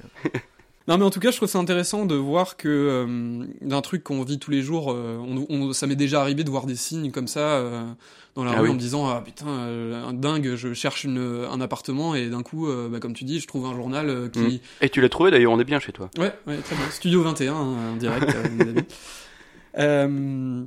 Non, 0.88 0.98
mais 0.98 1.04
en 1.06 1.12
tout 1.12 1.20
cas, 1.20 1.30
je 1.30 1.38
trouve 1.38 1.50
ça 1.50 1.60
intéressant 1.60 2.06
de 2.08 2.16
voir 2.16 2.58
que 2.58 2.68
euh, 2.68 3.46
d'un 3.62 3.82
truc 3.82 4.04
qu'on 4.04 4.24
vit 4.24 4.40
tous 4.40 4.50
les 4.50 4.64
jours, 4.64 4.92
euh, 4.92 5.18
on, 5.20 5.46
on- 5.50 5.74
ça 5.74 5.86
m'est 5.86 5.96
déjà 5.96 6.20
arrivé 6.22 6.44
de 6.44 6.50
voir 6.50 6.66
des 6.66 6.76
signes 6.76 7.12
comme 7.12 7.28
ça 7.28 7.40
euh, 7.58 7.86
dans 8.34 8.44
la 8.44 8.52
Ah 8.54 8.56
rue 8.60 8.64
oui. 8.64 8.70
en 8.72 8.74
me 8.74 8.80
disant 8.80 9.08
ah 9.08 9.22
putain 9.24 9.46
un 9.48 10.14
dingue, 10.14 10.56
je 10.56 10.74
cherche 10.74 11.04
une, 11.04 11.20
un 11.20 11.62
appartement 11.62 12.16
et 12.16 12.30
d'un 12.30 12.42
coup, 12.42 12.68
bah, 12.90 13.00
comme 13.00 13.14
tu 13.14 13.24
dis, 13.24 13.40
je 13.40 13.48
trouve 13.48 13.66
un 13.68 13.76
journal 13.76 14.32
qui 14.32 14.40
Mm. 14.40 14.60
Et 14.82 14.90
tu 14.90 15.00
l'as 15.02 15.10
trouvé 15.10 15.30
d'ailleurs, 15.30 15.52
on 15.52 15.60
est 15.60 15.64
bien 15.64 15.80
chez 15.80 15.92
toi. 15.92 16.10
ouais 16.18 16.34
ouais 16.48 16.58
très 16.58 16.76
bien 16.76 16.90
Studio 16.90 17.22
21 17.22 17.54
hein, 17.54 17.92
en 17.94 17.96
direct. 17.96 18.36
mes 18.58 18.64
amis. 18.70 18.84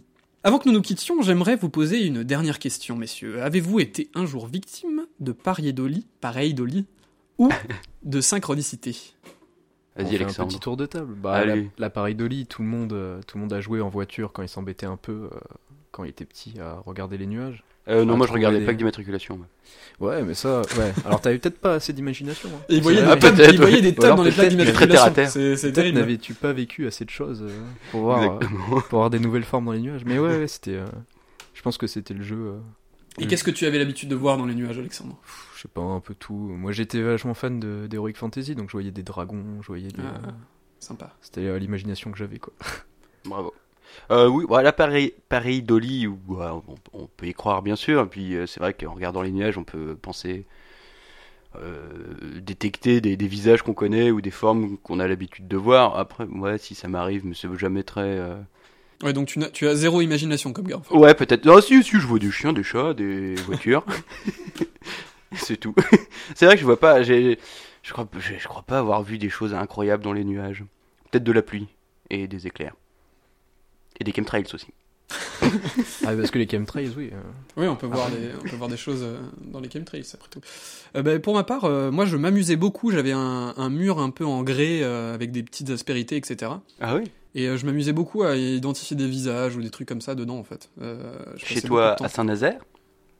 Avant 0.44 0.58
que 0.58 0.68
nous 0.68 0.74
nous 0.74 0.82
quittions, 0.82 1.22
j'aimerais 1.22 1.54
vous 1.56 1.68
poser 1.68 2.04
une 2.04 2.24
dernière 2.24 2.58
question, 2.58 2.96
messieurs. 2.96 3.42
Avez-vous 3.42 3.78
été 3.80 4.08
un 4.14 4.26
jour 4.26 4.46
victime 4.48 5.02
de 5.20 5.30
pariédolie, 5.32 6.06
pareidolie 6.20 6.86
ou 7.38 7.48
de 8.04 8.20
synchronicité? 8.20 8.96
on 9.24 9.30
Vas-y 9.96 10.06
fait 10.08 10.14
un 10.16 10.20
Alexandre. 10.24 10.48
petit 10.48 10.60
tour 10.60 10.76
de 10.76 10.86
table. 10.86 11.14
Bah, 11.14 11.42
l'appareil 11.78 12.14
Dolly, 12.14 12.46
tout 12.46 12.62
le 12.62 12.68
monde, 12.68 12.92
euh, 12.92 13.20
tout 13.26 13.36
le 13.36 13.42
monde 13.42 13.52
a 13.52 13.60
joué 13.60 13.80
en 13.80 13.88
voiture 13.88 14.32
quand 14.32 14.42
il 14.42 14.48
s'embêtait 14.48 14.86
un 14.86 14.96
peu, 14.96 15.28
euh, 15.32 15.38
quand 15.90 16.04
il 16.04 16.10
était 16.10 16.24
petit, 16.24 16.54
à 16.60 16.82
regarder 16.86 17.18
les 17.18 17.26
nuages. 17.26 17.62
Euh, 17.88 18.04
non 18.04 18.16
moi 18.16 18.28
je 18.28 18.32
regardais 18.32 18.60
des- 18.60 18.64
plaques 18.64 18.76
d'immatriculation. 18.76 19.40
Ouais, 19.98 20.22
mais 20.22 20.34
ça, 20.34 20.62
ouais. 20.78 20.92
Alors 21.04 21.20
t'avais 21.20 21.36
peut-être 21.38 21.58
pas 21.58 21.74
assez 21.74 21.92
d'imagination. 21.92 22.48
hein. 22.54 22.60
Il 22.68 22.80
voyait, 22.80 23.02
des 23.02 23.08
Ah, 23.08 23.16
il 23.50 23.56
voyait 23.60 23.80
des 23.82 23.94
alors 24.04 24.16
dans 24.18 24.22
les 24.22 24.30
plaques 24.30 24.50
qu'il 24.50 24.60
est 24.60 24.72
très 24.72 24.86
terre 24.86 25.02
à 25.02 25.10
d'immatriculation. 25.10 25.40
terre. 25.40 25.58
C'est 25.58 25.72
terrible. 25.72 25.98
n'avais-tu 25.98 26.34
pas 26.34 26.52
vécu 26.52 26.86
assez 26.86 27.04
de 27.04 27.10
choses 27.10 27.42
euh, 27.42 27.60
pour, 27.90 28.02
voir, 28.02 28.22
euh, 28.22 28.38
pour 28.88 28.98
avoir 28.98 29.10
des 29.10 29.18
nouvelles 29.18 29.42
formes 29.44 29.64
dans 29.66 29.72
les 29.72 29.80
nuages? 29.80 30.04
Mais 30.06 30.18
ouais, 30.20 30.38
ouais, 30.38 30.46
c'était. 30.46 30.76
euh, 30.76 30.86
je 31.54 31.60
pense 31.62 31.76
que 31.76 31.88
c'était 31.88 32.14
le 32.14 32.22
jeu. 32.22 32.54
Et 33.18 33.26
qu'est-ce 33.26 33.44
que 33.44 33.50
tu 33.50 33.66
avais 33.66 33.78
l'habitude 33.78 34.08
de 34.08 34.14
voir 34.14 34.38
dans 34.38 34.46
les 34.46 34.54
nuages, 34.54 34.78
Alexandre? 34.78 35.18
Je 35.56 35.62
sais 35.62 35.68
pas, 35.68 35.82
un 35.82 36.00
peu 36.00 36.14
tout. 36.14 36.34
Moi 36.34 36.72
j'étais 36.72 37.00
vachement 37.02 37.34
fan 37.34 37.60
de- 37.60 37.86
d'Heroic 37.88 38.14
Fantasy, 38.14 38.54
donc 38.54 38.68
je 38.68 38.72
voyais 38.72 38.90
des 38.90 39.02
dragons, 39.02 39.60
je 39.60 39.66
voyais 39.66 39.88
des. 39.88 40.02
Ah, 40.02 40.32
Sympa. 40.80 41.14
C'était 41.20 41.42
euh, 41.46 41.58
l'imagination 41.58 42.10
que 42.10 42.18
j'avais 42.18 42.38
quoi. 42.38 42.52
Bravo. 43.24 43.52
Euh, 44.10 44.26
oui, 44.28 44.44
voilà, 44.48 44.72
pareil, 44.72 45.12
pareil 45.28 45.62
Dolly, 45.62 46.08
on, 46.08 46.62
on 46.94 47.06
peut 47.06 47.26
y 47.26 47.34
croire 47.34 47.62
bien 47.62 47.76
sûr. 47.76 48.02
Et 48.02 48.06
puis 48.06 48.34
euh, 48.34 48.46
c'est 48.46 48.58
vrai 48.60 48.72
qu'en 48.74 48.94
regardant 48.94 49.22
les 49.22 49.30
nuages, 49.30 49.58
on 49.58 49.64
peut 49.64 49.94
penser 50.00 50.46
euh, 51.56 52.40
détecter 52.40 53.00
des, 53.00 53.16
des 53.16 53.26
visages 53.28 53.62
qu'on 53.62 53.74
connaît 53.74 54.10
ou 54.10 54.20
des 54.20 54.30
formes 54.30 54.78
qu'on 54.78 54.98
a 55.00 55.06
l'habitude 55.06 55.46
de 55.48 55.56
voir. 55.56 55.98
Après, 55.98 56.24
ouais, 56.24 56.56
si 56.58 56.74
ça 56.74 56.88
m'arrive, 56.88 57.26
mais 57.26 57.34
c'est 57.34 57.54
jamais 57.58 57.82
très. 57.82 58.00
euh, 58.18 58.36
Ouais, 59.02 59.12
donc 59.12 59.34
tu, 59.52 59.66
as 59.68 59.74
zéro 59.74 60.00
imagination 60.00 60.52
comme 60.52 60.66
gars. 60.68 60.76
en 60.76 60.82
fait. 60.82 60.94
Ouais, 60.94 61.14
peut-être. 61.14 61.48
Ah 61.48 61.60
si, 61.60 61.82
si, 61.82 61.98
je 62.00 62.06
vois 62.06 62.18
des 62.18 62.30
chiens, 62.30 62.52
des 62.52 62.62
chats, 62.62 62.94
des 62.94 63.34
voitures. 63.46 63.84
c'est 65.34 65.56
tout. 65.56 65.74
c'est 66.34 66.46
vrai 66.46 66.54
que 66.54 66.60
je 66.60 66.66
vois 66.66 66.78
pas. 66.78 67.02
J'ai, 67.02 67.38
je 67.82 67.92
crois, 67.92 68.08
je, 68.18 68.34
je 68.38 68.48
crois 68.48 68.62
pas 68.62 68.78
avoir 68.78 69.02
vu 69.02 69.18
des 69.18 69.28
choses 69.30 69.54
incroyables 69.54 70.04
dans 70.04 70.12
les 70.12 70.24
nuages. 70.24 70.64
Peut-être 71.10 71.24
de 71.24 71.32
la 71.32 71.42
pluie 71.42 71.66
et 72.10 72.26
des 72.28 72.46
éclairs 72.46 72.74
et 74.00 74.04
des 74.04 74.12
chemtrails 74.12 74.46
aussi. 74.54 74.68
ah, 75.42 76.14
parce 76.16 76.30
que 76.30 76.38
les 76.38 76.48
chemtrails, 76.48 76.90
oui. 76.96 77.10
euh, 77.12 77.20
Oui, 77.58 77.66
on 77.68 77.76
peut, 77.76 77.86
voir 77.86 78.08
des, 78.10 78.30
on 78.40 78.48
peut 78.48 78.56
voir 78.56 78.70
des 78.70 78.76
choses 78.78 79.02
euh, 79.02 79.18
dans 79.42 79.60
les 79.60 79.68
chemtrails, 79.70 80.04
après 80.14 80.28
tout. 80.30 80.40
Euh, 80.96 81.02
bah, 81.02 81.18
pour 81.18 81.34
ma 81.34 81.44
part, 81.44 81.64
euh, 81.64 81.90
moi 81.90 82.06
je 82.06 82.16
m'amusais 82.16 82.56
beaucoup. 82.56 82.90
J'avais 82.90 83.12
un, 83.12 83.52
un 83.56 83.68
mur 83.68 83.98
un 83.98 84.08
peu 84.10 84.24
en 84.24 84.42
grès 84.42 84.80
euh, 84.82 85.12
avec 85.14 85.30
des 85.32 85.42
petites 85.42 85.68
aspérités, 85.70 86.16
etc. 86.16 86.52
Ah 86.80 86.96
oui? 86.96 87.10
Et 87.34 87.46
euh, 87.48 87.56
je 87.56 87.64
m'amusais 87.66 87.92
beaucoup 87.92 88.22
à 88.24 88.36
identifier 88.36 88.96
des 88.96 89.06
visages 89.06 89.56
ou 89.56 89.62
des 89.62 89.70
trucs 89.70 89.88
comme 89.88 90.00
ça 90.02 90.14
dedans, 90.14 90.36
en 90.38 90.44
fait. 90.44 90.70
Euh, 90.80 91.14
je 91.36 91.46
Chez 91.46 91.62
toi, 91.62 91.96
à. 92.02 92.08
Saint-Nazaire 92.08 92.60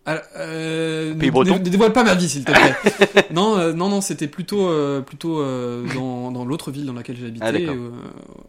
Ah, 0.05 0.21
euh, 0.37 1.15
Pays 1.15 1.31
breton 1.31 1.55
ne- 1.55 1.59
ne 1.61 1.65
dévoile 1.71 1.93
pas 1.95 2.05
ma 2.05 2.15
vie, 2.15 2.29
s'il 2.29 2.45
te 2.45 2.53
plaît. 2.53 2.75
non, 3.33 3.57
euh, 3.57 3.73
non, 3.73 3.89
non, 3.89 4.01
c'était 4.03 4.29
plutôt, 4.29 4.69
euh, 4.69 5.01
plutôt 5.01 5.41
euh, 5.41 5.87
dans, 5.95 6.31
dans 6.31 6.45
l'autre 6.45 6.71
ville 6.71 6.85
dans 6.87 6.93
laquelle 6.93 7.17
j'habitais. 7.17 7.45
Ah, 7.47 7.53
euh, 7.53 7.91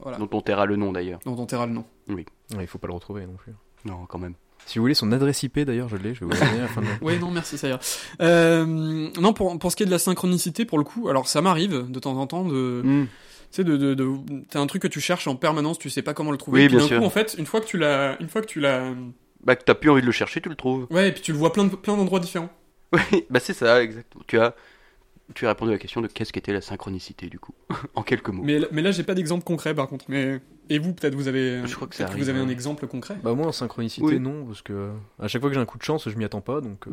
voilà. 0.02 0.18
dont 0.18 0.28
on 0.34 0.42
taira 0.42 0.66
le 0.66 0.76
nom 0.76 0.92
d'ailleurs. 0.92 1.20
Dont 1.26 1.36
on 1.38 1.46
taira 1.46 1.66
le 1.66 1.74
nom. 1.74 1.86
ouais, 2.10 2.26
il 2.60 2.68
faut 2.68 2.78
pas 2.80 2.88
le 2.88 2.94
retrouver 2.94 3.26
non 3.26 3.36
plus. 3.36 3.54
Non, 3.86 4.06
quand 4.10 4.20
même. 4.20 4.34
Si 4.66 4.80
vous 4.80 4.84
voulez 4.84 4.94
son 4.94 5.12
adresse 5.12 5.44
IP 5.44 5.60
d'ailleurs, 5.60 5.90
je 5.90 5.98
l'ai, 5.98 6.14
je 6.14 6.22
vais 6.22 6.26
vous 6.26 6.32
donner 6.34 6.60
à 6.60 6.62
la 6.64 6.68
fin 6.70 6.82
de 6.82 6.88
la- 6.88 6.94
Oui, 7.02 7.20
non, 7.20 7.32
merci, 7.32 7.58
ça 7.58 7.68
ira. 7.68 7.80
Euh, 8.22 8.66
non, 8.66 9.34
pour, 9.34 9.58
pour 9.60 9.72
ce 9.72 9.76
qui 9.76 9.84
est 9.84 9.86
de 9.86 9.92
la 9.92 10.00
synchronicité, 10.00 10.64
pour 10.66 10.78
le 10.78 10.84
coup, 10.86 11.08
alors 11.10 11.28
ça 11.28 11.42
m'arrive 11.42 11.90
de 11.90 12.00
temps 12.00 12.18
en 12.18 12.28
temps 12.28 12.46
de. 12.46 12.82
Hmm. 12.84 13.06
Tu 13.54 13.58
sais, 13.58 13.64
de, 13.64 13.78
de, 13.78 13.94
de, 13.94 14.08
t'as 14.50 14.60
un 14.60 14.66
truc 14.66 14.82
que 14.82 14.88
tu 14.88 15.00
cherches 15.00 15.28
en 15.28 15.36
permanence, 15.36 15.78
tu 15.78 15.92
sais 15.92 16.02
pas 16.02 16.16
comment 16.16 16.32
le 16.32 16.38
trouver. 16.38 16.62
Oui, 16.62 16.66
et 16.66 16.68
puis 16.70 16.78
bien 16.78 16.84
d'un 16.86 16.88
sûr. 16.90 17.00
coup, 17.00 17.06
en 17.06 17.10
fait, 17.12 17.36
une 17.38 17.46
fois 17.46 17.62
que 17.62 17.68
tu 17.68 17.78
l'as, 17.78 18.18
une 18.20 18.28
fois 18.28 18.42
que 18.42 18.48
tu 18.48 18.60
l'as, 18.60 18.92
Bah, 19.44 19.56
que 19.56 19.64
t'as 19.64 19.76
plus 19.76 19.92
envie 19.92 20.02
de 20.02 20.08
le 20.08 20.12
chercher, 20.12 20.42
tu 20.42 20.50
le 20.50 20.56
trouves. 20.56 20.88
ouais, 20.90 21.10
et 21.10 21.12
puis 21.12 21.22
tu 21.22 21.32
le 21.34 21.38
vois 21.38 21.54
plein 21.54 21.66
de, 21.66 21.76
plein 21.76 21.96
d'endroits 21.96 22.20
différents. 22.20 22.50
Oui, 22.94 23.26
bah 23.30 23.40
c'est 23.40 23.54
ça, 23.54 23.84
exactement. 23.84 24.24
Tu 24.26 24.40
as, 24.40 24.56
tu 25.36 25.46
as 25.46 25.50
répondu 25.50 25.70
à 25.70 25.74
la 25.76 25.80
question 25.80 26.02
de 26.02 26.08
qu'est-ce 26.08 26.34
qu'était 26.34 26.52
la 26.52 26.62
synchronicité, 26.62 27.28
du 27.28 27.38
coup, 27.38 27.54
en 27.96 28.02
quelques 28.02 28.30
mots. 28.30 28.42
Mais, 28.44 28.60
mais 28.72 28.82
là, 28.82 28.90
j'ai 28.90 29.04
pas 29.04 29.14
d'exemple 29.14 29.44
concret, 29.44 29.76
par 29.76 29.88
contre. 29.88 30.06
Mais 30.08 30.40
et 30.72 30.80
vous, 30.80 30.94
peut-être, 30.94 31.14
vous 31.14 31.28
avez, 31.28 31.62
Je 31.68 31.76
crois 31.76 31.88
que 31.88 31.96
ça 31.96 32.08
vous 32.08 32.30
avez 32.30 32.40
un 32.40 32.50
exemple 32.50 32.88
concret. 32.88 33.18
Bah 33.24 33.36
moi 33.36 33.46
en 33.46 33.52
synchronicité 33.52 34.04
Oui. 34.08 34.20
non, 34.20 34.46
parce 34.46 34.64
que 34.64 34.90
à 35.20 35.28
chaque 35.28 35.42
fois 35.42 35.52
que 35.52 35.54
j'ai 35.56 35.62
un 35.62 35.66
coup 35.66 35.78
de 35.78 35.84
chance, 35.84 36.10
je 36.10 36.18
m'y 36.18 36.24
attends 36.24 36.42
pas, 36.42 36.60
donc 36.62 36.88
euh, 36.88 36.92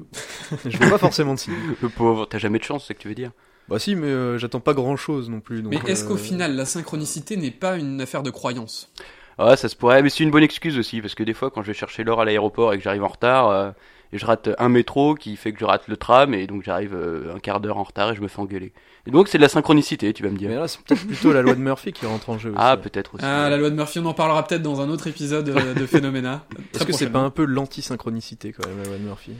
je 0.68 0.76
vois 0.76 0.90
pas 0.90 0.98
forcément 0.98 1.32
de 1.32 1.38
signe. 1.38 1.54
Le 1.80 1.88
pauvre, 1.88 2.26
t'as 2.26 2.38
jamais 2.38 2.58
de 2.58 2.64
chance, 2.64 2.82
c'est 2.86 2.92
ce 2.92 2.98
que 2.98 3.02
tu 3.02 3.08
veux 3.08 3.14
dire. 3.14 3.30
Bah 3.70 3.78
si, 3.78 3.94
mais 3.94 4.08
euh, 4.08 4.36
j'attends 4.36 4.60
pas 4.60 4.74
grand 4.74 4.96
chose 4.96 5.30
non 5.30 5.40
plus. 5.40 5.62
donc, 5.62 5.72
mais 5.72 5.90
est-ce 5.90 6.04
qu'au 6.04 6.14
euh, 6.14 6.18
final, 6.18 6.56
la 6.56 6.64
synchronicité 6.64 7.36
n'est 7.36 7.50
pas 7.52 7.76
une 7.76 8.00
affaire 8.00 8.22
de 8.22 8.30
croyance? 8.30 8.90
Ah, 9.38 9.56
ça 9.56 9.68
se 9.68 9.76
pourrait, 9.76 10.02
mais 10.02 10.10
c'est 10.10 10.22
une 10.24 10.30
bonne 10.30 10.42
excuse 10.42 10.76
aussi, 10.76 11.00
parce 11.00 11.14
que 11.14 11.22
des 11.22 11.32
fois, 11.32 11.50
quand 11.50 11.62
je 11.62 11.68
vais 11.68 11.74
chercher 11.74 12.04
l'or 12.04 12.20
à 12.20 12.24
l'aéroport 12.24 12.74
et 12.74 12.78
que 12.78 12.84
j'arrive 12.84 13.04
en 13.04 13.08
retard, 13.08 13.48
euh, 13.48 13.70
et 14.12 14.18
je 14.18 14.26
rate 14.26 14.50
un 14.58 14.68
métro 14.68 15.14
qui 15.14 15.36
fait 15.36 15.52
que 15.52 15.60
je 15.60 15.64
rate 15.64 15.86
le 15.88 15.96
tram, 15.96 16.34
et 16.34 16.46
donc 16.46 16.62
j'arrive 16.62 16.94
euh, 16.94 17.34
un 17.34 17.38
quart 17.38 17.60
d'heure 17.60 17.78
en 17.78 17.84
retard 17.84 18.10
et 18.10 18.16
je 18.16 18.20
me 18.20 18.28
fais 18.28 18.40
engueuler. 18.40 18.72
Et 19.06 19.10
donc 19.10 19.28
c'est 19.28 19.38
de 19.38 19.42
la 19.42 19.48
synchronicité, 19.48 20.12
tu 20.12 20.22
vas 20.22 20.28
me 20.28 20.34
Mais 20.34 20.40
dire. 20.40 20.60
là, 20.60 20.68
c'est 20.68 20.80
peut-être 20.82 21.06
plutôt 21.06 21.32
la 21.32 21.42
loi 21.42 21.54
de 21.54 21.60
Murphy 21.60 21.92
qui 21.92 22.06
rentre 22.06 22.28
en 22.28 22.38
jeu. 22.38 22.52
Ah, 22.56 22.74
aussi. 22.74 22.82
peut-être 22.82 23.14
aussi. 23.14 23.24
Ah, 23.24 23.48
la 23.48 23.56
loi 23.56 23.70
de 23.70 23.76
Murphy, 23.76 24.00
on 24.00 24.06
en 24.06 24.14
parlera 24.14 24.44
peut-être 24.46 24.62
dans 24.62 24.80
un 24.80 24.90
autre 24.90 25.06
épisode 25.06 25.48
euh, 25.48 25.74
de 25.74 25.86
Phénoména. 25.86 26.44
Est-ce 26.74 26.84
que 26.84 26.92
c'est 26.92 27.08
pas 27.08 27.20
un 27.20 27.30
peu 27.30 27.44
l'anti-synchronicité 27.44 28.52
quand 28.52 28.68
même, 28.68 28.78
la 28.78 28.88
loi 28.88 28.98
de 28.98 29.04
Murphy? 29.04 29.32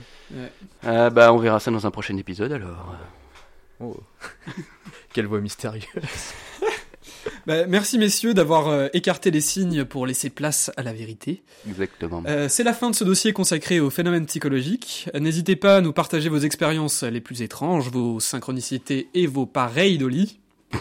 Ah, 0.83 1.09
bah, 1.09 1.33
on 1.33 1.37
verra 1.37 1.59
ça 1.59 1.69
dans 1.69 1.85
un 1.85 1.91
prochain 1.91 2.15
épisode 2.17 2.53
alors. 2.53 2.95
Oh. 3.81 3.97
Quelle 5.13 5.27
voix 5.27 5.41
mystérieuse. 5.41 5.85
Bah, 7.45 7.67
merci 7.67 7.97
messieurs 7.97 8.33
d'avoir 8.33 8.67
euh, 8.67 8.87
écarté 8.93 9.31
les 9.31 9.41
signes 9.41 9.85
pour 9.85 10.07
laisser 10.07 10.29
place 10.29 10.71
à 10.77 10.83
la 10.83 10.93
vérité. 10.93 11.43
Exactement. 11.67 12.23
Euh, 12.27 12.47
c'est 12.49 12.63
la 12.63 12.73
fin 12.73 12.89
de 12.89 12.95
ce 12.95 13.03
dossier 13.03 13.33
consacré 13.33 13.79
aux 13.79 13.89
phénomènes 13.89 14.25
psychologiques. 14.25 15.07
N'hésitez 15.19 15.55
pas 15.55 15.77
à 15.77 15.81
nous 15.81 15.93
partager 15.93 16.29
vos 16.29 16.39
expériences 16.39 17.03
les 17.03 17.21
plus 17.21 17.41
étranges, 17.41 17.89
vos 17.89 18.19
synchronicités 18.19 19.09
et 19.13 19.27
vos 19.27 19.45
pareils 19.45 19.97
d'Oli. 19.97 20.39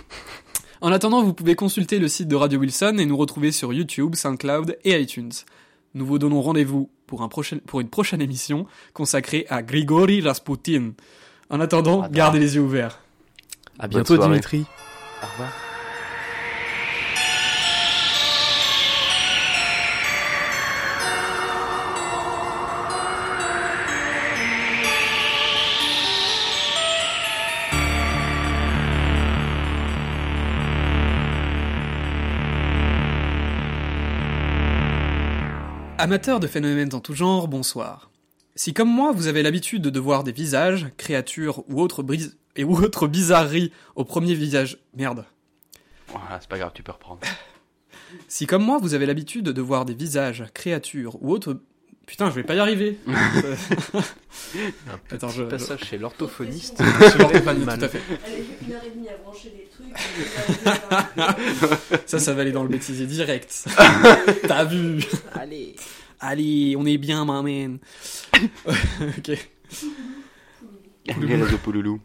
En 0.82 0.92
attendant, 0.92 1.22
vous 1.22 1.34
pouvez 1.34 1.56
consulter 1.56 1.98
le 1.98 2.08
site 2.08 2.28
de 2.28 2.36
Radio 2.36 2.58
Wilson 2.58 2.96
et 2.98 3.04
nous 3.04 3.18
retrouver 3.18 3.52
sur 3.52 3.70
YouTube, 3.70 4.14
SoundCloud 4.14 4.78
et 4.84 4.98
iTunes. 4.98 5.32
Nous 5.92 6.06
vous 6.06 6.18
donnons 6.18 6.40
rendez-vous 6.40 6.88
pour, 7.06 7.20
un 7.20 7.28
prochain, 7.28 7.58
pour 7.66 7.80
une 7.80 7.90
prochaine 7.90 8.22
émission 8.22 8.66
consacrée 8.94 9.44
à 9.50 9.62
Grigori 9.62 10.22
Rasputin. 10.22 10.92
En 11.50 11.60
attendant, 11.60 12.02
Attends. 12.02 12.12
gardez 12.12 12.38
les 12.38 12.54
yeux 12.54 12.60
ouverts. 12.62 12.98
À 13.78 13.88
bientôt. 13.88 14.16
Dimitri. 14.16 14.64
Au 15.22 15.26
revoir. 15.26 15.52
Amateurs 35.98 36.40
de 36.40 36.46
phénomènes 36.46 36.94
en 36.94 37.00
tout 37.00 37.14
genre, 37.14 37.46
bonsoir. 37.46 38.09
Si 38.62 38.74
comme 38.74 38.90
moi 38.90 39.10
vous 39.12 39.26
avez 39.26 39.42
l'habitude 39.42 39.80
de 39.84 39.98
voir 40.00 40.22
des 40.22 40.32
visages, 40.32 40.88
créatures 40.98 41.64
ou 41.70 41.80
autres, 41.80 42.02
brise- 42.02 42.36
et 42.56 42.64
ou 42.64 42.76
autres 42.76 43.08
bizarreries 43.08 43.72
au 43.96 44.04
premier 44.04 44.34
visage... 44.34 44.76
Merde. 44.94 45.24
Voilà, 46.08 46.36
c'est 46.42 46.48
pas 46.50 46.58
grave, 46.58 46.72
tu 46.74 46.82
peux 46.82 46.92
reprendre. 46.92 47.20
Si 48.28 48.46
comme 48.46 48.62
moi 48.62 48.76
vous 48.76 48.92
avez 48.92 49.06
l'habitude 49.06 49.46
de 49.46 49.62
voir 49.62 49.86
des 49.86 49.94
visages, 49.94 50.44
créatures 50.52 51.16
ou 51.22 51.32
autres... 51.32 51.58
Putain, 52.06 52.28
je 52.28 52.34
vais 52.34 52.42
pas 52.42 52.54
y 52.54 52.58
arriver. 52.58 52.98
Attends, 55.10 55.30
je... 55.30 55.44
je- 55.44 55.48
Passage 55.48 55.84
chez 55.84 55.96
l'orthophoniste. 55.96 56.82
je 57.00 57.08
suis 57.08 57.18
l'orthophoniste, 57.18 57.78
tout 57.78 57.84
à 57.84 57.88
fait. 57.88 58.02
Elle 58.26 58.44
une 58.66 58.74
heure 58.74 58.82
et 58.84 58.90
demie 58.90 59.08
à 59.08 59.16
brancher 59.24 59.54
des 59.56 59.70
trucs. 59.72 59.96
Ça, 62.04 62.18
ça 62.18 62.34
va 62.34 62.42
aller 62.42 62.52
dans 62.52 62.64
le 62.64 62.68
bêtisier 62.68 63.06
direct. 63.06 63.64
T'as 64.46 64.64
vu 64.64 65.02
Allez. 65.32 65.76
Allez, 66.20 66.76
on 66.76 66.84
est 66.84 66.98
bien, 66.98 67.24
ma 67.24 67.40
man. 67.42 67.78
ok. 68.68 69.48
Allez, 71.08 71.46
Zopouloulou. 71.48 72.00